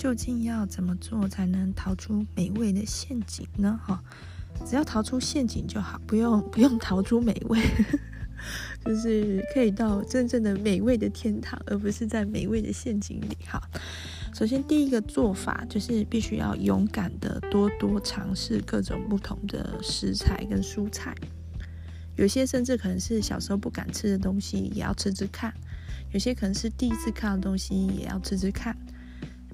[0.03, 3.79] 究竟要怎么做才能逃出美味的陷阱呢？
[3.81, 4.03] 哈，
[4.65, 7.57] 只要逃出陷阱就好，不用不用逃出美味，
[8.83, 13.37] 就是可以到真正的美味的天堂，而不是在美味的陷阱里。
[13.47, 13.61] 哈，
[14.35, 21.15] 首先第一个做法就是必须要勇敢的多多尝试各种不同的食材跟蔬菜，
[22.17, 25.49] 有些甚至可能是小时候不敢吃的东西，也要吃吃看；
[26.11, 28.75] 有些可能是第一次看的东西，也要吃吃看。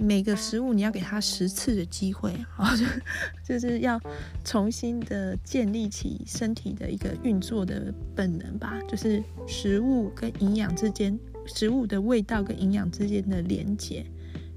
[0.01, 2.73] 每个食物你要给它十次的机会，啊，
[3.45, 3.99] 就是要
[4.45, 14.05] 重新的建立起身体的一个运作的本能吧，就是食物跟营养之间，食物的味道跟营养之间的连接，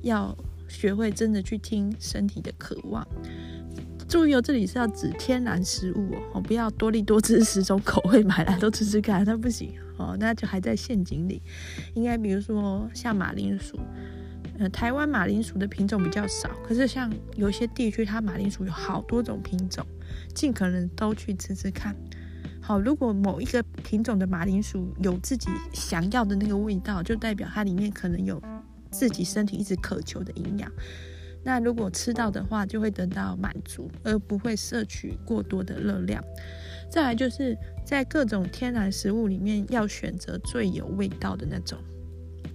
[0.02, 0.36] 要
[0.68, 3.04] 学会真的去听身体的渴望。
[4.08, 11.42] 注意哦，这里是要指天然食物哦，不要多力多滋十种口味买来都吃吃看，那不行哦，那就还在陷阱里。
[11.94, 13.76] 应该比如说像马铃薯。
[14.68, 19.86] 台湾马铃薯的品种比较少，可是像有些地区，它马铃薯有好多种品种，
[20.34, 21.94] 尽可能都去吃吃看。
[22.60, 28.40] 好，如果某一个品种的马铃薯有自己想要的那个味道，就代表它里面可能有
[28.90, 30.70] 自己身体一直渴求的营养。
[31.44, 36.22] 那如果吃到的话，就会得到满足，而不会摄取过多的热量。
[36.88, 41.76] 再来就是在各种天然食物里面，要选择最有味道的那种。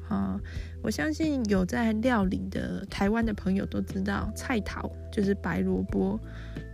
[0.08, 0.40] 啊，
[0.82, 6.18] 我相信有在料理的台湾的朋友都知道，菜头就是白萝卜，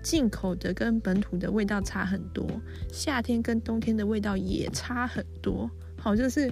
[0.04, 2.46] 进口的跟本土的味道差很多，
[2.92, 5.70] 夏天跟冬天的味道也差很多。
[5.98, 6.52] 好，就是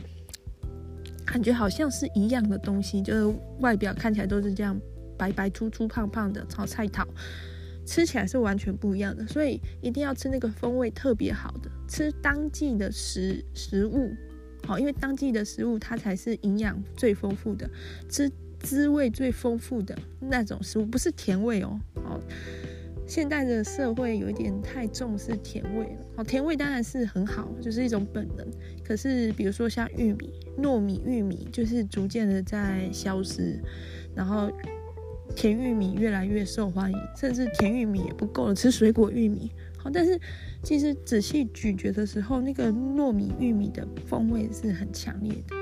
[1.25, 4.79] 感觉好像是一样的东西，就是外表看起来都是这样
[5.17, 7.03] 白白粗粗胖胖的炒菜头，
[7.85, 9.27] 吃起来是完全不一样的。
[9.27, 14.09] 所以一定要吃那个风味特别好的，吃当季的食食物。
[14.65, 17.69] 好，因为当季的食物它才是营养最丰富的，
[18.07, 21.79] 滋滋味最丰富的那种食物，不是甜味哦。
[22.03, 22.19] 好，
[23.07, 26.05] 现代的社会有一点太重视甜味了。
[26.15, 28.47] 好，甜味当然是很好，就是一种本能。
[28.83, 33.59] 可是比如说像玉米、糯米、玉米，就是逐渐的在消失，
[34.15, 34.51] 然后
[35.35, 39.51] 甜玉米越来越受欢迎，甚至甜玉米也不够了，吃水果玉米。
[39.83, 40.19] 好，但是
[40.63, 45.55] 其实仔细咀嚼的时候，那个糯米、玉米的风味是很强烈的。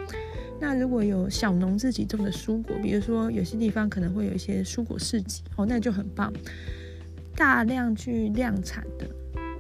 [0.60, 6.34] 那如果有小农自己种的蔬果，比如说有些地方可能会有一些蔬果市集，哦，那就很棒。
[7.34, 9.08] 大量去量产的，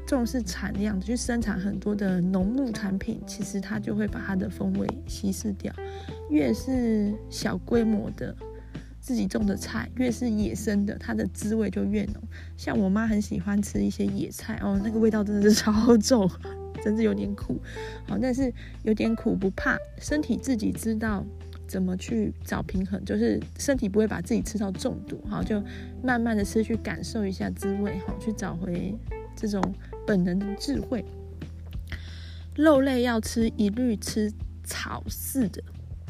[0.05, 5.73] 重视产量去生产很多的农牧产品，其实它就会把它的风味稀释掉。
[6.29, 8.35] 越是小规模的
[9.09, 12.21] 自己种的菜，越是野生的，它的滋味就越浓。
[12.55, 16.29] 像我妈很喜欢吃一些野菜哦，那个味道真的是超重，
[16.83, 17.59] 甚至有点苦。
[18.07, 21.25] 好，但是有点苦不怕，身体自己知道
[21.67, 25.19] 怎么去找平衡，就是身体不会把自己吃到中毒。
[25.27, 25.59] 好，就
[26.03, 28.95] 慢慢的吃，去感受一下滋味，好，去找回
[29.35, 29.59] 这种
[30.05, 31.03] 本能的智慧。
[32.55, 34.31] 肉类要吃，一律吃
[34.63, 35.63] 草饲的。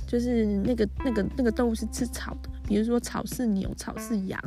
[0.06, 4.40] 就是那个那个那个动物是吃草的，比如说草饲牛、草饲羊，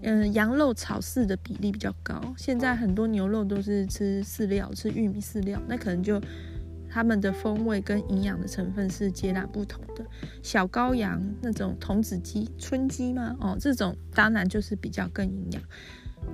[0.00, 2.18] 嗯，羊肉草饲的比例比较高。
[2.38, 6.18] 现在很多牛肉都是吃饲料，吃玉米饲料，那可能就
[6.88, 10.02] 它们的风味跟营养的成分是截然不同的。
[10.42, 15.62] 小羔羊那种童子鸡、春鸡嘛，哦，这种当然就是比较更营养。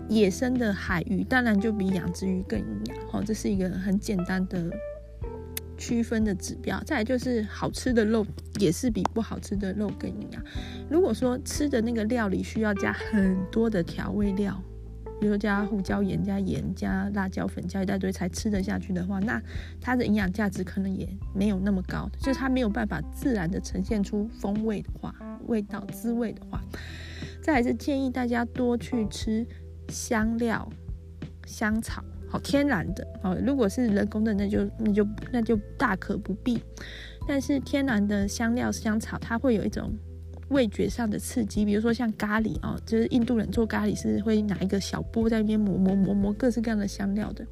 [0.09, 2.97] 野生的海鱼当然就比养殖鱼更营养。
[3.13, 4.71] 哦，这是一个很简单的。
[5.77, 8.27] 区分的指标，再来就是好吃的肉
[8.59, 10.43] 也是比不好吃的肉更营养。
[10.91, 14.63] 如果说吃的那个料理需要加很多的调味料，
[15.21, 19.41] 比如说加胡椒盐、加盐、加辣椒粉、加一大堆才吃得下去的话，那
[19.81, 25.15] 它的营养价值可能也没有那么高，就是它没有办法自然的呈现出风味的话，
[25.47, 26.63] 味道滋味的话，
[27.43, 29.47] 再来是建议大家多去吃
[29.89, 30.71] 香料、
[31.47, 32.05] 香草。
[32.29, 36.61] 好天然的，哦，如果是人工的，那就那就那就大可不必。
[37.29, 39.93] 但是天然的香料香草，它会有一种
[40.49, 47.45] 味觉上的刺激，比如说像咖喱哦，就是印度人做咖喱是会拿一个小钵在那边磨磨磨磨各式各样的香料的。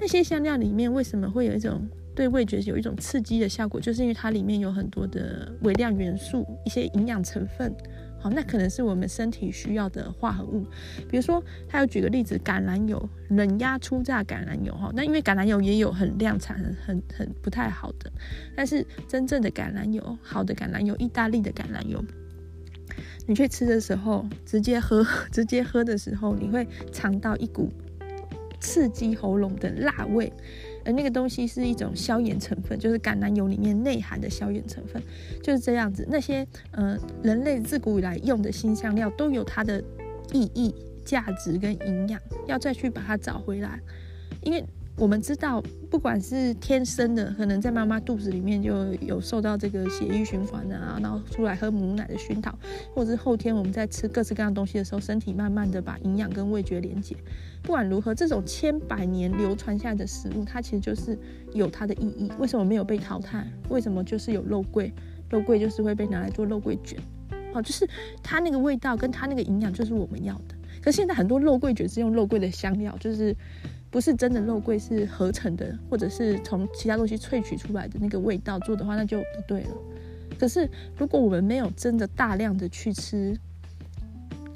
[0.00, 3.80] 那些香料里面为什么会有一种对味觉有一种刺激的效果？
[3.80, 7.72] 就是因为它里面有很多的微量元素，一些营养成分。
[8.22, 10.64] 好，那可能是我们身体需要的化合物，
[11.10, 18.12] 比如说，他有举个例子，橄榄油，冷压初榨橄榄油，哈，那因为橄榄油也有很量产、很很很不太好的，
[18.54, 22.00] 但是真正的橄榄油，好的橄榄油，意大利的橄榄油，
[23.26, 27.72] 你去吃的时候，直接喝， 直接喝的时候，你会尝到一股
[28.60, 30.32] 刺激喉咙的辣味。
[30.84, 35.02] 而那个东西是一种消炎成分，就是橄榄油里面内含的消炎成分，
[35.42, 36.06] 就是这样子。
[36.10, 39.82] 那些呃人类自古以来用的新香料都有它的
[40.32, 43.80] 意义、价值跟营养，要再去把它找回来，
[44.42, 44.64] 因为。
[44.98, 52.56] 我们知道，不管是天生的，可能在妈妈肚子里面就有受到这个血液循环啊，然后出来喝母奶的熏陶，
[52.94, 57.16] 或者是后天我们在吃各式各样东西的时候，身体慢慢的把营养跟味觉连接。
[57.62, 61.18] 不管如何，这种千百年流传下来的食物，它其实就是
[61.54, 62.30] 有它的意义。
[62.38, 63.44] 为什么没有被淘汰？
[63.70, 64.92] 为什么就是有肉桂？
[65.30, 66.98] 肉桂就是会被拿来做肉桂卷，
[67.54, 67.88] 哦，就是
[68.22, 70.54] 它那个味道跟它那个营养就是我们要的。
[70.82, 73.34] 可现在很多肉桂卷是用肉桂的香料，就是。
[73.92, 79.70] 不是真的肉桂，是合成的，或者是从其他东西萃取出来的那个味道做的话，那就不对了。
[80.38, 83.38] 可是如果我们没有真的大量的去吃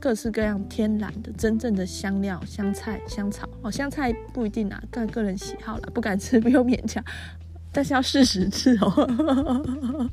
[0.01, 7.05] 各式各样天然的、真正的香料、香菜、香草哦，香菜不一定啊，看个人喜好啦，不敢吃不用勉强，
[7.71, 10.09] 但是要适时吃哦。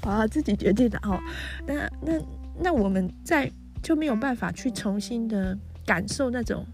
[0.00, 1.18] 好啊，自己决定的哦。
[1.66, 2.12] 那那
[2.60, 3.50] 那我们在
[3.82, 6.64] 就没有办法去重新的感受那种。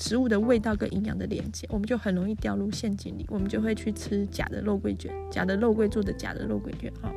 [0.00, 6.90] 食物的味道跟营养的连接，我们就很容易掉入陷阱里，我们就会去吃假的肉桂卷，假的肉桂做的假的肉桂卷。
[7.02, 7.12] 好，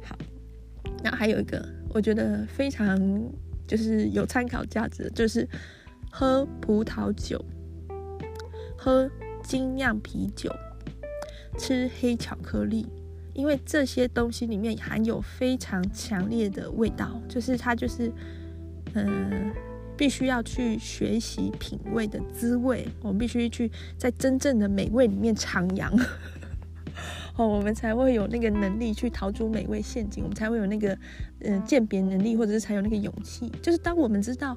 [0.00, 0.16] 好，
[1.02, 2.96] 那还有一个我觉得非常
[3.66, 5.46] 就是有参考价值，就是
[6.08, 7.44] 喝葡萄酒、
[8.78, 9.10] 喝
[9.42, 10.54] 精酿啤酒、
[11.58, 12.86] 吃黑巧克力，
[13.32, 18.12] 因为这些东西里面含有非常强烈的味道，就是它就是
[18.92, 19.52] 嗯。
[19.96, 25.90] 必须要去学习品味的滋味，我们必须去在真正的美味里面徜徉，
[27.36, 30.96] 哦，我们才会有那个能力去逃出美味陷阱，我们才会有那个
[31.40, 33.50] 嗯鉴别能力，或者是才有那个勇气。
[33.62, 34.56] 就是当我们知道。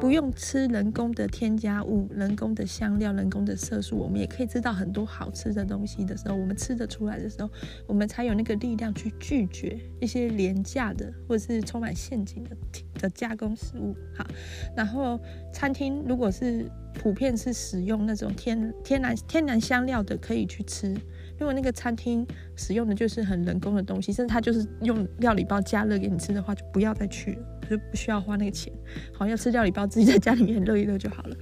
[0.00, 7.50] 不用吃人工的添加物、人工的香料、人工的色素，我们也可以知道很多好吃的东西的时候，我们吃得出来的时候，
[7.86, 12.56] 我们才有那个力量去拒绝一些廉价的或者是充满陷阱的
[12.94, 13.94] 的加工食物。
[14.16, 14.26] 好，
[14.74, 15.20] 然后
[15.52, 20.94] 餐厅如果是普遍是使用那种天天然天然香料的，可以去吃。
[21.38, 22.26] 如果那个餐厅
[22.56, 27.59] 使用的就是很人工的东西，甚至他就是用料理包加热给你吃的话，就不要再去了。
[27.70, 28.72] 就不需要花那个钱，
[29.12, 31.36] 好，要吃料理包，自己在家里面热一热就好了。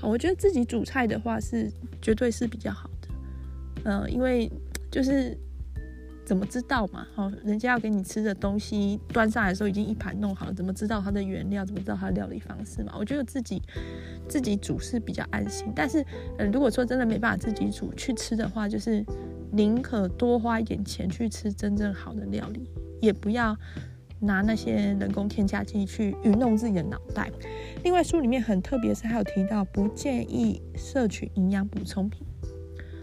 [0.00, 1.70] 好，我觉得自己煮菜的话是
[2.00, 3.08] 绝对是比较好的，
[3.84, 4.50] 嗯、因为
[4.90, 5.36] 就是
[6.24, 7.06] 怎么知道嘛？
[7.14, 11.66] 好，人家要给你吃的东西端上来的时候已经一盘弄好了，怎么知道它的原料？
[11.66, 12.94] 怎么知道它的料理方式嘛？
[12.98, 13.60] 我觉得自己
[14.26, 15.70] 自己煮是比较安心。
[15.76, 16.02] 但是，
[16.38, 19.04] 嗯、如果说真的没办法自己煮去吃的话，就是
[19.52, 22.70] 宁可多花一点钱去吃真正好的料理，
[23.02, 23.54] 也不要。
[24.24, 27.30] 拿那些人工添加剂去愚弄自己的脑袋。
[27.82, 32.26] 另外，书里面很特别是还有提到不建议摄取营养补充品。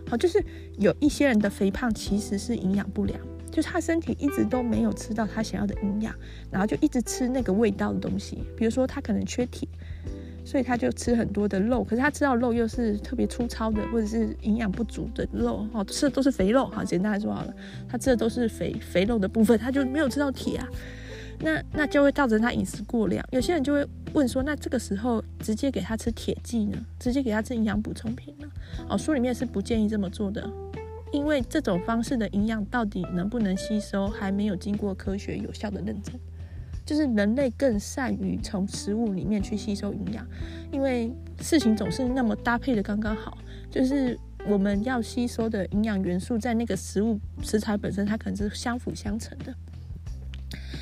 [0.09, 0.43] 好，就是
[0.77, 3.17] 有一些人的肥胖其实是营养不良，
[3.49, 6.13] 就是他身体一直都没有吃到他想要的营养，
[6.49, 8.43] 然后就一直吃那个味道的东西。
[8.57, 9.65] 比如说他可能缺铁，
[10.43, 16.65] 所以他就吃很多的肉，可是他吃到肉又是特别粗糙的，或者是营养不足的肉，哦，吃的都是肥肉。
[16.65, 17.53] 好，简单来说好了，
[17.87, 20.67] 他吃的都是肥肥肉的部分，他就没有吃到铁啊。
[21.41, 23.25] 那那就会造成他饮食过量。
[23.31, 26.77] 有些人就会问说，那这个时候直接给他吃铁剂呢？
[26.99, 28.47] 直接给他吃营养补充品呢？
[28.87, 30.47] 哦，书里面是不建议这么做的，
[31.11, 36.13] 因为这种方式的营养到底能不能吸收，还没有经过科学有效的认证。
[36.83, 40.25] 就是人类更善于从食物里面去吸收营养，
[40.71, 43.37] 因为事情总是那么搭配的刚刚好，
[43.69, 44.17] 就是
[44.47, 49.53] 我们要吸收的营养元素在那个食物食材本身，它可能是相辅相成的。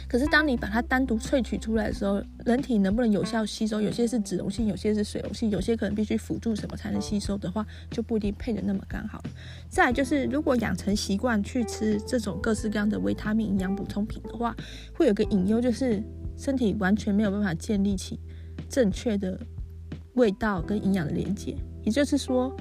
[0.10, 3.80] 可是，当你把它单独萃取出来的时候，人体能不能有效吸收？
[3.80, 9.22] 有些是脂溶性，有些是水溶性，有些可能必须辅助什么才能吸收的话，就不一定配得那么刚好。
[9.70, 14.56] 再就是，如果养成习惯去吃这种各式各样的维他命营养补充品的话，
[14.96, 16.02] 会有个隐忧，就是
[16.36, 18.20] 身体完全没有办法建立起
[18.68, 19.40] 正确的
[20.16, 21.56] 味道跟营养的连接。
[21.84, 22.52] 也就是说，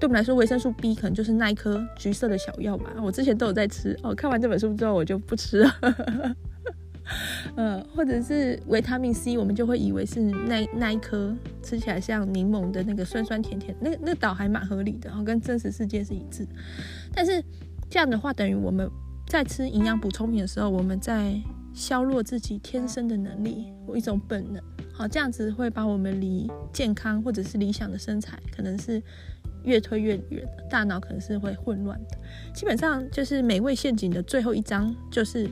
[0.00, 2.94] 对我们来说，维生素 B 可能就是那一颗橘色的小药吧。
[3.02, 5.70] 我之前都有在吃哦，看完这本书之后，我就不吃了。
[7.56, 16.46] 呃， 或者是维他命 C，我们就会以为是那那一颗吃起来像柠檬的那个酸酸甜甜，那那倒还蛮合理的，然后跟真实世界是一致。
[17.14, 17.42] 但是
[17.88, 18.90] 这样的话，等于我们
[19.28, 21.40] 在吃营养补充品的时候，我们在
[21.72, 24.62] 削弱自己天生的能力，或一种本能。
[24.92, 29.02] 好，这样子会把我们离健康或者是理想的身材，可能是
[29.62, 32.18] 越推越远，大脑可能是会混乱的。
[32.54, 35.48] 基本上就是美味陷阱的最后一章，就是。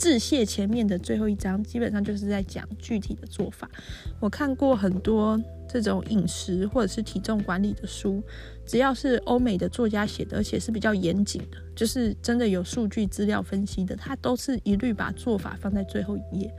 [0.00, 3.70] 致谢前面的最后一章，基本上就是在讲具体的做法。
[4.18, 5.38] 我看过很多
[5.68, 8.22] 这种饮食或者是体重管理的书，
[8.64, 16.50] 只要是欧美的作家写的，而且是比较严谨的，就是真的有数据资料分析的，他都是一律把做法放在最后一页，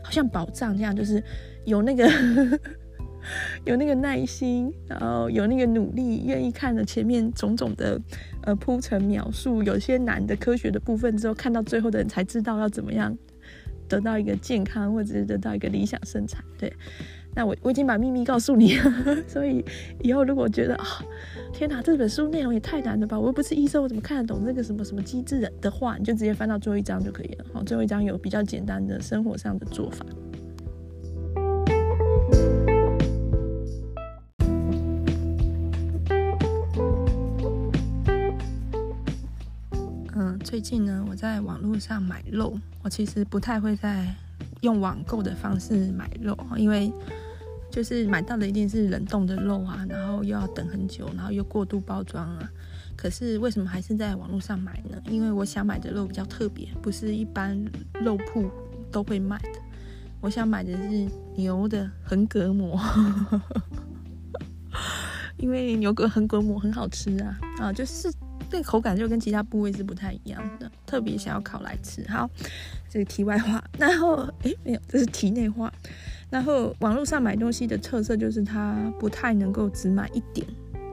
[0.00, 1.20] 好像宝藏这样，就是
[1.64, 2.08] 有那个。
[3.64, 8.00] 有那个耐心，然后有那个努力，愿意看了前面种种的
[8.42, 13.16] 呃铺陈描述，有些难的科学的部分之后，看到最后的人才知道要怎么样
[13.88, 16.42] 得到一个健康，或者是得到一个理想身材。
[16.58, 16.72] 对，
[17.34, 18.92] 那我我已经把秘密告诉你了，
[19.28, 19.64] 所以
[20.02, 20.84] 以后如果觉得啊，
[21.52, 27.44] 天哪，这本书内容也太难了吧，我又不是医生，我怎么看得懂这个什么什么机制的的话，你就直接翻到最后一章就可以了。
[27.52, 30.04] 好，最后一章有比较简单的生活上的做法。
[40.54, 44.14] 最近呢，我在网络上买肉，我其实不太会在
[44.60, 46.92] 用网购的方式买肉，因为
[47.72, 52.48] 就是买到的一定是冷冻的肉啊，然后又要等很久，然后又过度包装啊。
[52.94, 54.96] 可是为什么还是在网络上买呢？
[55.08, 57.60] 因为我想买的肉比较特别，不是一般
[58.00, 58.48] 肉铺
[58.92, 59.58] 都会卖的。
[60.20, 62.80] 我想买的是牛的横膈膜，
[65.36, 68.08] 因为牛隔横膈膜很好吃啊，啊，就是。
[68.54, 72.08] 这个口感就跟其他部位是不太一样的，特别想要烤来吃。
[72.08, 72.30] 好，
[72.88, 73.60] 这个题外话。
[73.76, 75.72] 然后，诶，没有，这是题内话。
[76.30, 80.46] 然后，网络上买东西的特色就是它不太能够只买一点，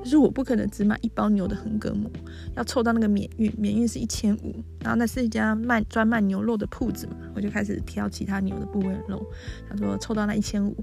[0.04, 2.10] 就是我不可能只买一包牛的横膈膜，
[2.56, 4.56] 要凑到那个免运，免运是一千五。
[4.80, 9.24] 然后那是一家卖专卖牛肉的铺子嘛，我就开始挑其他牛的部位的肉，
[9.70, 10.76] 他说凑到那一千五。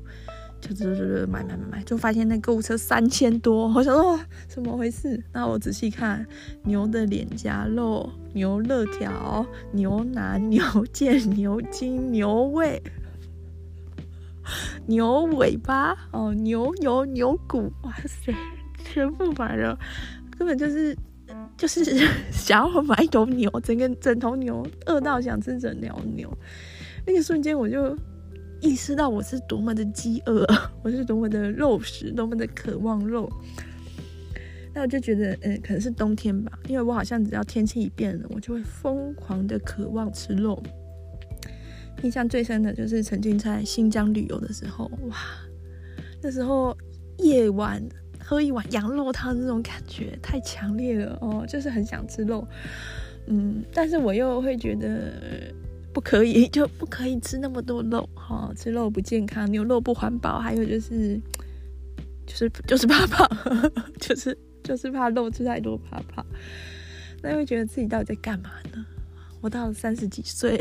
[0.61, 5.23] 就就就就买买买买，就发现那购物车三千多， 我想说怎么回事？
[5.33, 6.27] 然后我仔细看，
[6.65, 10.61] 牛的脸颊肉、牛肋条、牛腩、牛
[10.93, 12.83] 腱、 牛筋、牛胃、
[14.87, 18.35] 牛尾巴哦，牛油、牛骨，哇塞，
[18.85, 19.79] 全部买了，
[20.37, 20.97] 根本就是
[21.57, 21.85] 就是
[22.33, 26.37] 想要买一头牛，整个整头牛，饿到想吃整条牛，
[27.07, 27.97] 那个瞬间我就。
[28.61, 30.45] 意识到我是多么的饥饿，
[30.83, 33.31] 我是多么的肉食，多么的渴望肉。
[34.75, 40.63] 那我就觉得，嗯，可能是冬天吧，因为我好像只要天气一变了，我就会疯狂的渴望吃肉。
[42.03, 45.17] 印象最深的就是曾经在新疆旅游的时候，哇，
[46.23, 46.77] 那时候
[47.19, 47.83] 夜晚
[48.21, 52.47] 喝一碗羊肉汤，那种感觉太强烈了哦，就是很想吃肉。
[53.27, 55.13] 嗯，但是我又会觉得。
[55.99, 61.21] 不可以， 就不可以吃那么多肉哈，吃肉不健康，牛肉不环保，还有就是，
[62.25, 63.29] 就是就是怕胖，
[63.99, 66.25] 就是就是怕肉吃太多怕胖。
[67.21, 68.87] 那会觉得自己到底在干嘛呢？
[69.41, 70.57] 我到了三十几岁，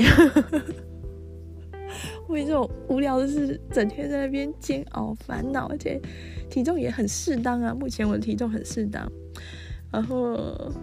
[2.30, 6.02] 为这种无聊的事，整天在那边煎熬烦恼，而且
[6.50, 7.76] 体重也很适当啊。
[7.76, 9.08] 目前我的体重很适当。
[9.92, 10.74] 然后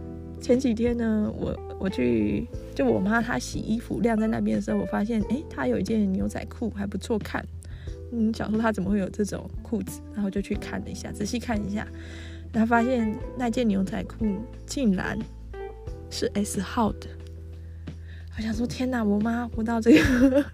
[0.40, 7.44] 前几天呢，我我去就我妈她洗衣服晾在那边的时候，我发现哎，她有一件牛仔裤还不错看。
[8.12, 11.86] 嗯，想说她怎么会有这种裤子，然后就去看了一下，仔细看一下，
[12.52, 14.26] 然后发现那件牛仔裤
[14.66, 15.18] 竟然
[16.10, 17.08] 是 S 号的。
[18.36, 20.44] 我想说，天哪，我妈活到这个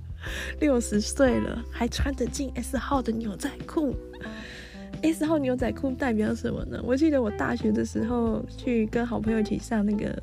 [0.60, 3.96] 六十岁了，还穿得进 S 号的牛仔裤。
[5.02, 6.78] S 号牛仔裤代表什么呢？
[6.84, 10.14] 我记得我大学的时候去跟好朋友一起上那个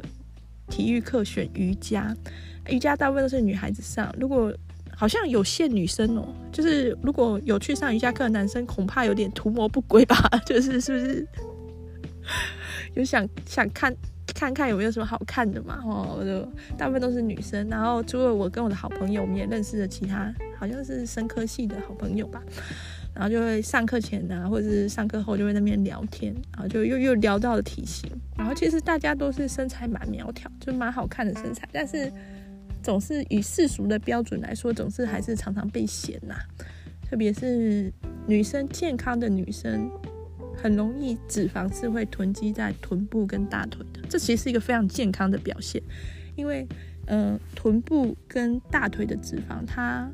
[0.69, 2.15] 体育课，选瑜伽。
[2.67, 4.53] 瑜伽大部分都是女孩子上，如果
[4.95, 10.17] 好像有限女生哦，就是如果有去上瑜伽课的男生，恐怕有点图谋不轨吧？
[10.45, 11.27] 就是是不是
[12.95, 13.95] 有想想看？
[14.35, 15.81] 看看有没有什么好看的嘛？
[15.83, 16.47] 哦，就
[16.77, 22.43] 大部分都是女生，然后除了我跟我的好朋友，我们也认识了其他好像是生科系的好朋友吧。
[23.17, 28.07] 然后就会上课前啊，或者是上课后就会在那边聊天，然后就又又聊到了体型。
[28.37, 32.11] 然后其实大家都是身材蛮苗条，就蛮好看的身材，但是
[32.83, 36.35] 总是以世俗的标准来说，总是还是常常被嫌呐。
[37.09, 37.91] 特别是
[38.27, 39.89] 女生，健康的女生。
[40.59, 45.79] 很容易脂肪是会囤积在臀部跟大腿的，这其实是一个非常健康的表现，
[46.35, 46.67] 因为，
[47.05, 50.09] 呃，臀部跟大腿的脂肪它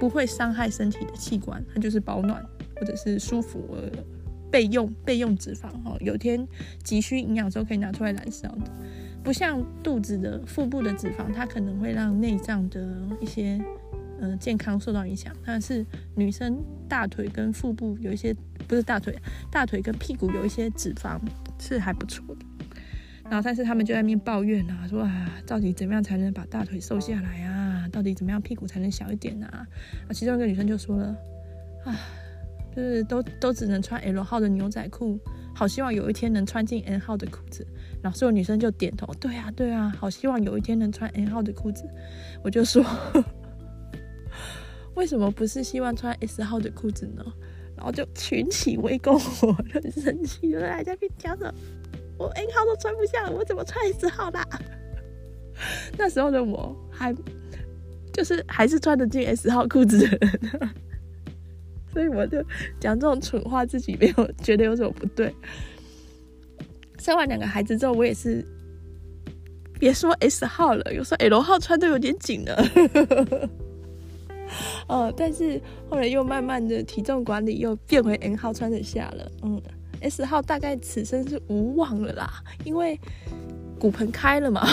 [0.00, 2.44] 不会伤害身体的器官，它就是保暖
[2.74, 3.82] 或者是舒服呃
[4.50, 6.44] 备用备用脂肪哈，有天
[6.82, 8.72] 急需营养时候可以拿出来燃烧的，
[9.22, 13.60] 不像肚子的腹部的脂肪，它可能会让内脏的一些。
[14.22, 15.82] 呃，健康受到影响，但是
[16.14, 18.36] 女生大腿跟腹部有一些，
[18.68, 19.18] 不是大腿，
[19.50, 21.18] 大腿跟屁股有一些脂肪
[21.58, 22.44] 是还不错的。
[23.24, 27.59] 然后，但是他们就在那边抱怨啊，说啊，到底怎么样才能把大腿瘦下来啊？
[27.90, 29.66] 到底怎么样屁股才能小一点啊？
[30.08, 31.16] 啊，其中一个女生就说了，
[31.84, 31.94] 啊，
[32.74, 35.18] 就是都都只能穿 L 号的牛仔裤，
[35.54, 37.66] 好希望有一天能穿进 N 号的裤子。
[38.02, 41.84] 然后所有女生就点头，对啊，对啊，好希望有一天能穿 N 号的裤子。
[42.42, 42.84] 我就说。
[44.96, 47.24] 为什么不是希望穿 S 号的裤子呢？
[47.76, 51.54] 然后就群起围攻我，就很生气，就在那边讲着，
[52.18, 54.46] 我 N 号都穿不下，我怎么穿 S 号啦？
[55.96, 57.14] 那时候的我还
[58.12, 60.70] 就是还是穿得进 S 号裤子的人，
[61.92, 62.42] 所以我就
[62.78, 65.34] 讲这种蠢话，自己没有觉得有什么不对。
[66.98, 68.44] 生完两个孩子之后，我也是
[69.78, 73.50] 别说 S 号了，有时候 L 号穿都有点紧了。
[74.88, 79.62] 哦，但是后来又慢慢的体重管理又变回 N 号穿得下了，嗯
[80.00, 82.98] ，S 号大概此生是无望了啦，因为
[83.78, 84.66] 骨盆开了嘛，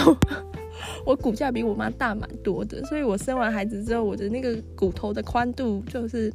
[1.05, 6.31] 我骨架比我妈大蛮多的，所以我生完孩子之后，我的那个骨头的宽度就是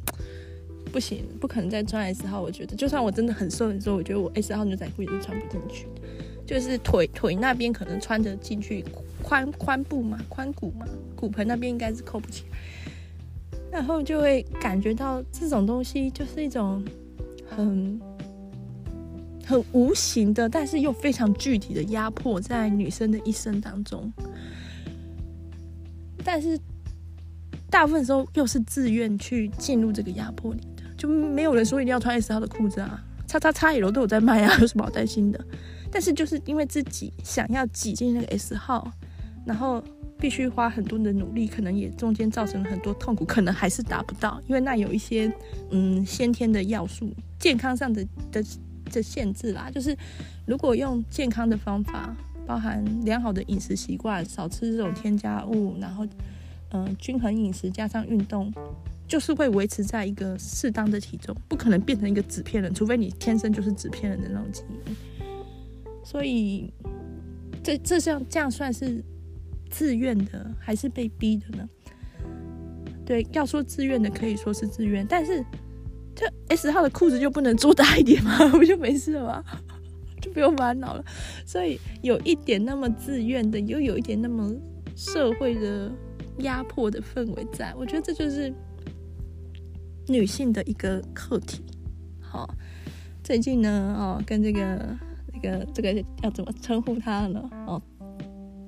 [0.91, 2.41] 不行，不可能再穿 S 号。
[2.41, 6.01] 我觉得，就算我真的很瘦很瘦，我觉得我 S 号牛仔裤也是穿不进去的，
[6.45, 8.83] 就是腿腿那边可能穿得进去，
[9.21, 10.85] 宽宽部嘛，宽骨嘛，
[11.15, 12.57] 骨盆那边应该是扣不起来。
[13.71, 16.85] 然后就会感觉到这种东西就是一种
[17.49, 17.99] 很
[19.45, 24.11] 很无形的，但是又非常具体的压迫在女生的一生当中。
[26.23, 26.59] 但是
[27.69, 35.39] 大部分时候又是自愿去进入这个压迫里的，就没有人说一定要穿 S 号的裤子啊，叉叉叉 L 都有在卖啊， 有什么好担心的？
[35.91, 38.91] 但是就是因为自己想要挤进那个 S 号，
[39.45, 39.83] 然后。
[40.19, 45.29] 必须花很多的努力，可能也中间造成了很多痛苦，可能还是达不到，因为那有一些
[45.69, 48.41] 嗯先天的要素，健康上的的
[48.93, 49.69] 的限制啦。
[49.69, 49.97] 就是
[50.45, 52.15] 如果用健康的方法，
[52.45, 56.07] 包含良好的饮食习惯，少吃这种添加物，然后
[56.71, 58.53] 嗯、均衡饮食加上运动，
[59.07, 64.95] 就是会维持在一个适当的体重，不可能变成一个纸片人，除非你天生就是纸片人的那种基因。
[66.03, 66.71] 所以
[67.63, 69.03] 这这像这样算是。
[69.69, 71.67] 自愿的还是被逼的呢？
[73.03, 75.43] 对，要说自愿的可以说是自愿，但是
[76.15, 78.37] 这 S 号的裤子就不能做大一点吗？
[78.49, 79.43] 不就没事了吗？
[80.21, 81.03] 就不用烦恼了。
[81.45, 84.53] 所以有一点那么自愿的，又有一点那么
[84.95, 85.91] 社会的
[86.39, 88.53] 压迫的氛围在，我觉得这就是
[90.07, 91.63] 女性的一个课题。
[92.21, 92.49] 好，
[93.23, 94.97] 最近呢，哦，跟这个
[95.33, 97.49] 这个这个要怎么称呼他呢？
[97.67, 97.81] 哦。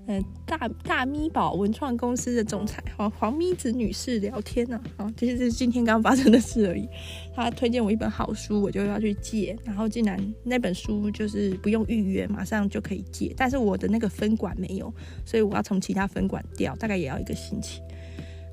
[0.07, 6.87] 呃，大大咪宝文创公司的总裁黄黄咪子女士聊天呢，啊，其实这是今天刚发生的事而已。
[7.35, 14.93] 她推荐我一本好书，我就要去借，然后竟然那本书就是不用预约，马上就可以借，但是我的那个分馆没有，
[15.25, 17.81] 所以我要从其他分馆调，大概也要一个星期。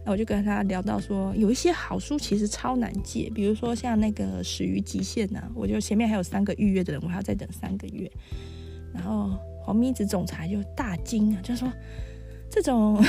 [0.05, 8.11] 那我就跟他聊到说，有一些好书其实超难借，比如说像那个《始于极限》呐，我就前面还有三个预约的人，我还要再等三个月。
[8.93, 9.31] 然后
[9.63, 11.71] 黄咪子总裁就大惊啊，就说
[12.51, 13.03] 这种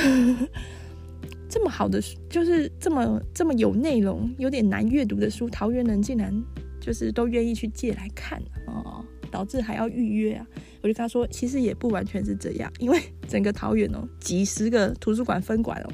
[1.50, 6.34] 这么好的书，就是这么这么有内容、有点难阅读的书，桃园人竟然
[6.82, 10.48] 就是都愿意去借来看哦，导致还要预约啊。
[10.82, 15.90] 我就跟他说，其实也不完全是这样，因为整个桃园哦，几十个图书馆分馆哦。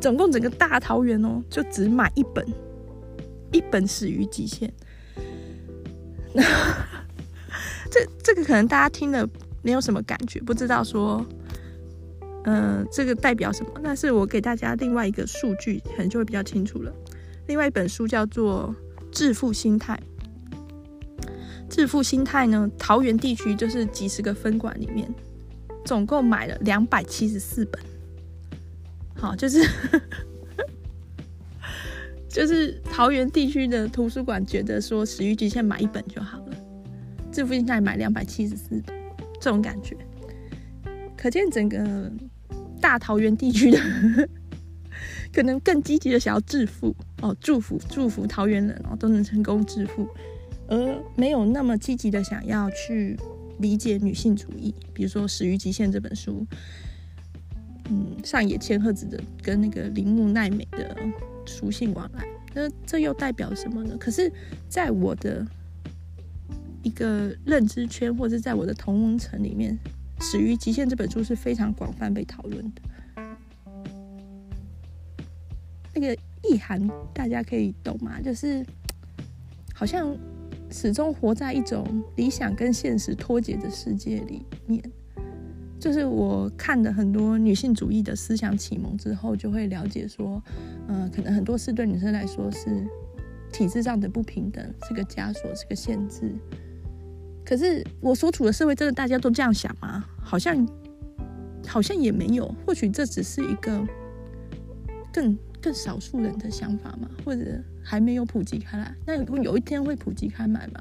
[0.00, 2.46] 总共整个大桃园哦，就只买一本，
[3.52, 4.72] 一本《始于极限》。
[7.92, 9.28] 这这个可能大家听了
[9.60, 11.24] 没有什么感觉，不知道说，
[12.44, 13.72] 嗯、这个代表什么？
[13.84, 16.90] 但是我给大家另外一个数据，可能就会比较清楚了。
[17.48, 18.74] 另外一本书叫做
[19.12, 20.00] 《致富心态》，
[21.68, 25.12] 《致富心态》呢，桃园地区就是几十个分馆里面，
[25.84, 27.82] 总共买了两百七十四本。
[29.14, 29.68] 好，就是
[32.26, 36.51] 就是桃园地区的图书馆觉得说，始于极限买一本就好了，
[37.32, 38.80] 致富心态买两百七十四，
[39.40, 39.96] 这种感觉，
[41.16, 42.12] 可见整个
[42.80, 43.78] 大桃园地区的
[45.32, 50.06] 可能更积极的想要致富哦，祝福祝福桃园人哦都能成功致富，
[50.68, 53.18] 而没有那么积极的想要去
[53.58, 56.46] 理解女性主义，比如说《始于极限》这本书。
[57.90, 60.96] 嗯，上野千鹤子的跟那个铃木奈美的
[61.44, 62.24] 书信往来，
[62.54, 63.96] 那这又代表什么呢？
[63.98, 64.32] 可是，
[64.68, 65.44] 在我的
[66.82, 69.78] 一个认知圈，或者在我的同文层里面，
[70.24, 72.82] 《始于极限》这本书是非常广泛被讨论的。
[75.94, 76.80] 那个意涵
[77.12, 78.20] 大家可以懂吗？
[78.20, 78.64] 就是
[79.74, 80.16] 好像
[80.70, 84.82] 始终活在一种理想跟现实脱节的世界里面。
[85.78, 90.42] 就是我看了很多女性主义的思想启蒙之后，就会了解说，
[90.88, 92.86] 嗯、呃，可能很多事对女生来说是
[93.52, 96.32] 体制上的不平等，是个枷锁，是个限制。
[97.44, 100.04] 可是我所处的社会，真的大家都这样想吗？
[100.20, 100.68] 好像
[101.66, 102.54] 好像也没有。
[102.66, 103.86] 或许这只是一个
[105.12, 108.94] 更更少数人的想法嘛，或者还没有普及开来。
[109.06, 110.80] 那有有一天会普及开来吗？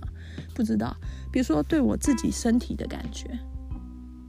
[0.54, 0.96] 不知道。
[1.32, 3.30] 比如说对我自己身体的感觉。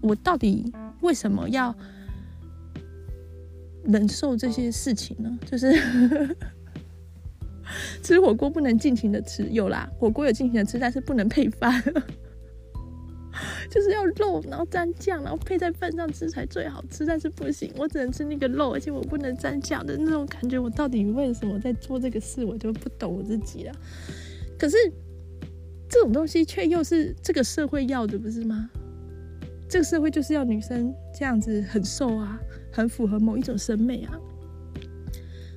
[0.01, 1.73] 我到底为什么要
[3.85, 5.39] 忍受这些事情呢？
[5.47, 5.73] 就是
[8.03, 11.81] 吃火锅不能尽情的吃，有啦，火锅有尽情的吃，但是不能配饭，
[13.71, 20.59] 就是要肉，然后蘸酱，然后配在饭上吃才最好吃，但是不行，我只能吃那个肉，而且我不能蘸酱的那种感觉。
[20.59, 22.45] 我到底为什么在做这个事？
[22.45, 23.73] 我就不懂我自己了。
[24.59, 24.77] 可是
[25.89, 28.71] 这种东西却又是这个社会要的，不是吗？
[29.69, 32.39] 这个社会就是要女生这样子很瘦啊，
[32.71, 34.19] 很符合某一种审美啊，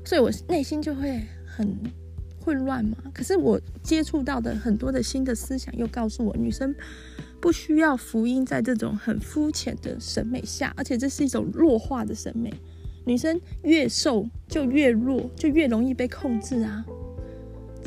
[0.06, 1.78] 所以我内心就会很
[2.40, 2.98] 混乱嘛。
[3.14, 6.74] 可是我接触到的很多的新的思想又告诉我，女生
[7.46, 12.52] 不需要福音在这种很肤浅的审美下，而且这是一种弱化的审美。
[13.06, 16.84] 女生越瘦就越弱，就越容易被控制啊。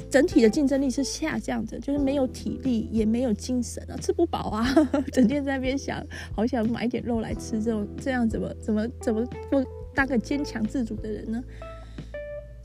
[0.09, 4.65] 整体的竞争力是下降的，就是没有体力，也没有精神啊，吃不饱啊，
[5.13, 6.07] 整天在那边想，
[6.37, 9.61] 好想买一点肉来吃，这种这样怎么怎么怎么不
[9.93, 11.43] 当个坚强自主的人呢？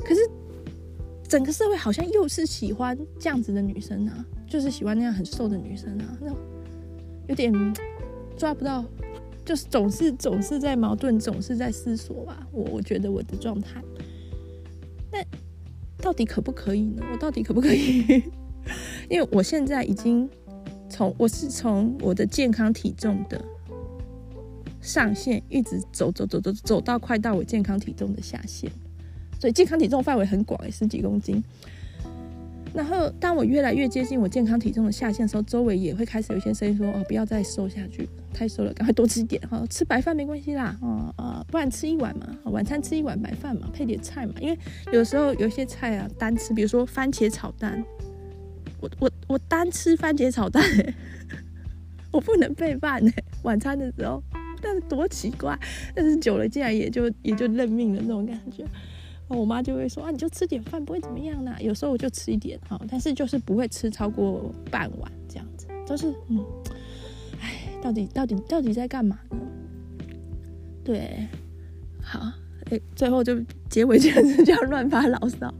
[0.05, 0.21] 可是
[1.27, 6.31] 整个社会好像又是喜欢这样子的女生啊，就是喜欢那样很瘦的女生啊，那
[7.27, 7.53] 有点
[8.37, 8.83] 抓不到，
[9.45, 12.47] 就是总是总是在矛盾，总是在思索吧。
[12.51, 13.81] 我我觉得我的状态，
[15.11, 15.23] 那。
[16.01, 17.01] 到底可不可以呢？
[17.13, 18.21] 我到底可不可以？
[19.09, 20.29] 因为我现在已经
[20.89, 23.41] 从我是从我的健康体重的
[24.81, 28.69] 上限一直走走走走走到快到我健康体重的下限，
[29.39, 31.41] 所以健康体重范围很广，十几公斤。
[32.73, 44.57] 然后，当我越来越接近我健康体重的下限的时候，周围也会开始有一些声音说：“哦，不要再瘦下去，太瘦了，赶快多吃一点哈，吃白饭没关系啦，哦呃，不然吃一碗嘛，晚餐吃一碗白饭嘛，配点菜嘛，因为
[44.91, 47.83] 有时候有些菜啊单吃，比如说番茄炒蛋，
[48.81, 50.93] 我我我单吃番茄炒蛋，欸，
[52.11, 53.13] 我不能配饭哎，
[53.43, 54.23] 晚餐的时候，
[54.63, 55.55] 但是多奇怪，
[55.93, 58.65] 但是久了竟然也就也就认命了那种感觉。”
[59.33, 61.57] 我妈就会说啊，你就吃点饭，不会怎么样啦。
[61.59, 65.67] 有时候我就吃一点哈，但是就是不会吃超过半碗这样子。
[65.85, 66.39] 就是嗯，
[67.41, 69.37] 哎，到底到底到底在干嘛呢？
[70.83, 71.27] 对，
[72.01, 72.31] 好，
[72.71, 73.37] 哎，最后就
[73.69, 75.53] 结尾就是 这样乱发牢骚。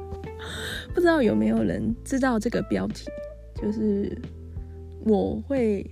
[0.94, 3.06] 不知道有没有人知道这个标题？
[3.54, 4.16] 就是
[5.04, 5.88] 我会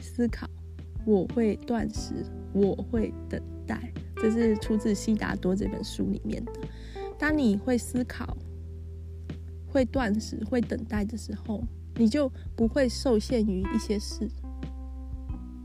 [0.00, 0.48] 思考，
[1.04, 2.14] 我会断食，
[2.52, 3.92] 我会等待。
[4.20, 6.52] 这是出自《悉达多》这本书里面的。
[7.18, 8.36] 当你会思考、
[9.66, 11.62] 会断食、会等待的时候，
[11.96, 14.28] 你就不会受限于一些事，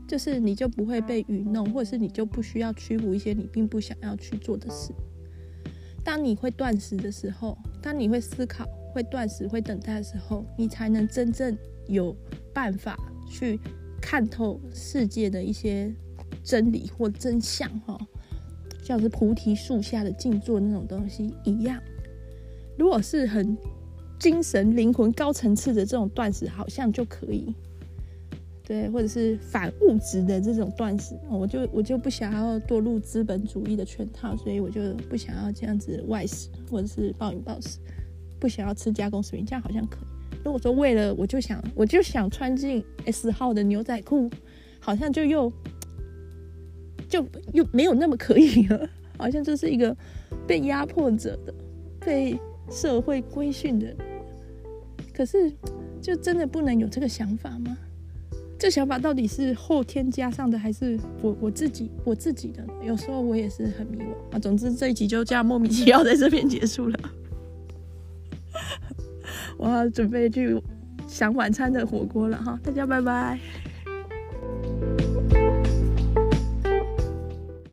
[0.06, 4.92] 就是你就不会被愚弄，或者是你就不需要屈服一些你并不想要去做的事。
[6.04, 12.16] 当你会断食的时候，当你会思考、会断食、会等待的时候，你才能真正有
[12.52, 12.96] 办法
[13.28, 13.60] 去
[14.00, 15.94] 看透世界的一些
[16.42, 17.98] 真理或真相，哈，
[18.82, 21.80] 像是菩提树下的静坐那种东西一样。
[22.76, 23.56] 如果是很
[24.18, 27.54] 精神、灵魂高层次的这种断食，好像就可以。
[28.64, 37.78] 对，或者是反物质的这种断食，我就我就不想要堕入资本主义的圈套，所以我就不想要这样子外食，或者是暴饮暴食，
[38.38, 40.36] 不想要吃加工食品，这样好像可以。
[40.44, 44.30] 如果说为了我就想我就想穿进 S 号的牛仔裤，
[44.78, 45.52] 好像就又
[47.12, 48.88] 就又没有那么可以了，
[49.18, 49.94] 好像就是一个
[50.46, 51.52] 被压迫者的、
[52.00, 52.40] 被
[52.70, 53.94] 社会规训的。
[55.12, 55.52] 可是，
[56.00, 57.76] 就真的不能有这个想法吗？
[58.58, 62.64] 这想法到底是后天加上的，还是我我自己我自己的？
[62.82, 64.38] 有时候我也是很迷惘啊。
[64.38, 66.98] 总之这一集就这样莫名其妙在这边结束了。
[69.58, 70.58] 我要准备去
[71.06, 73.38] 想晚餐的火锅了哈，大家拜拜。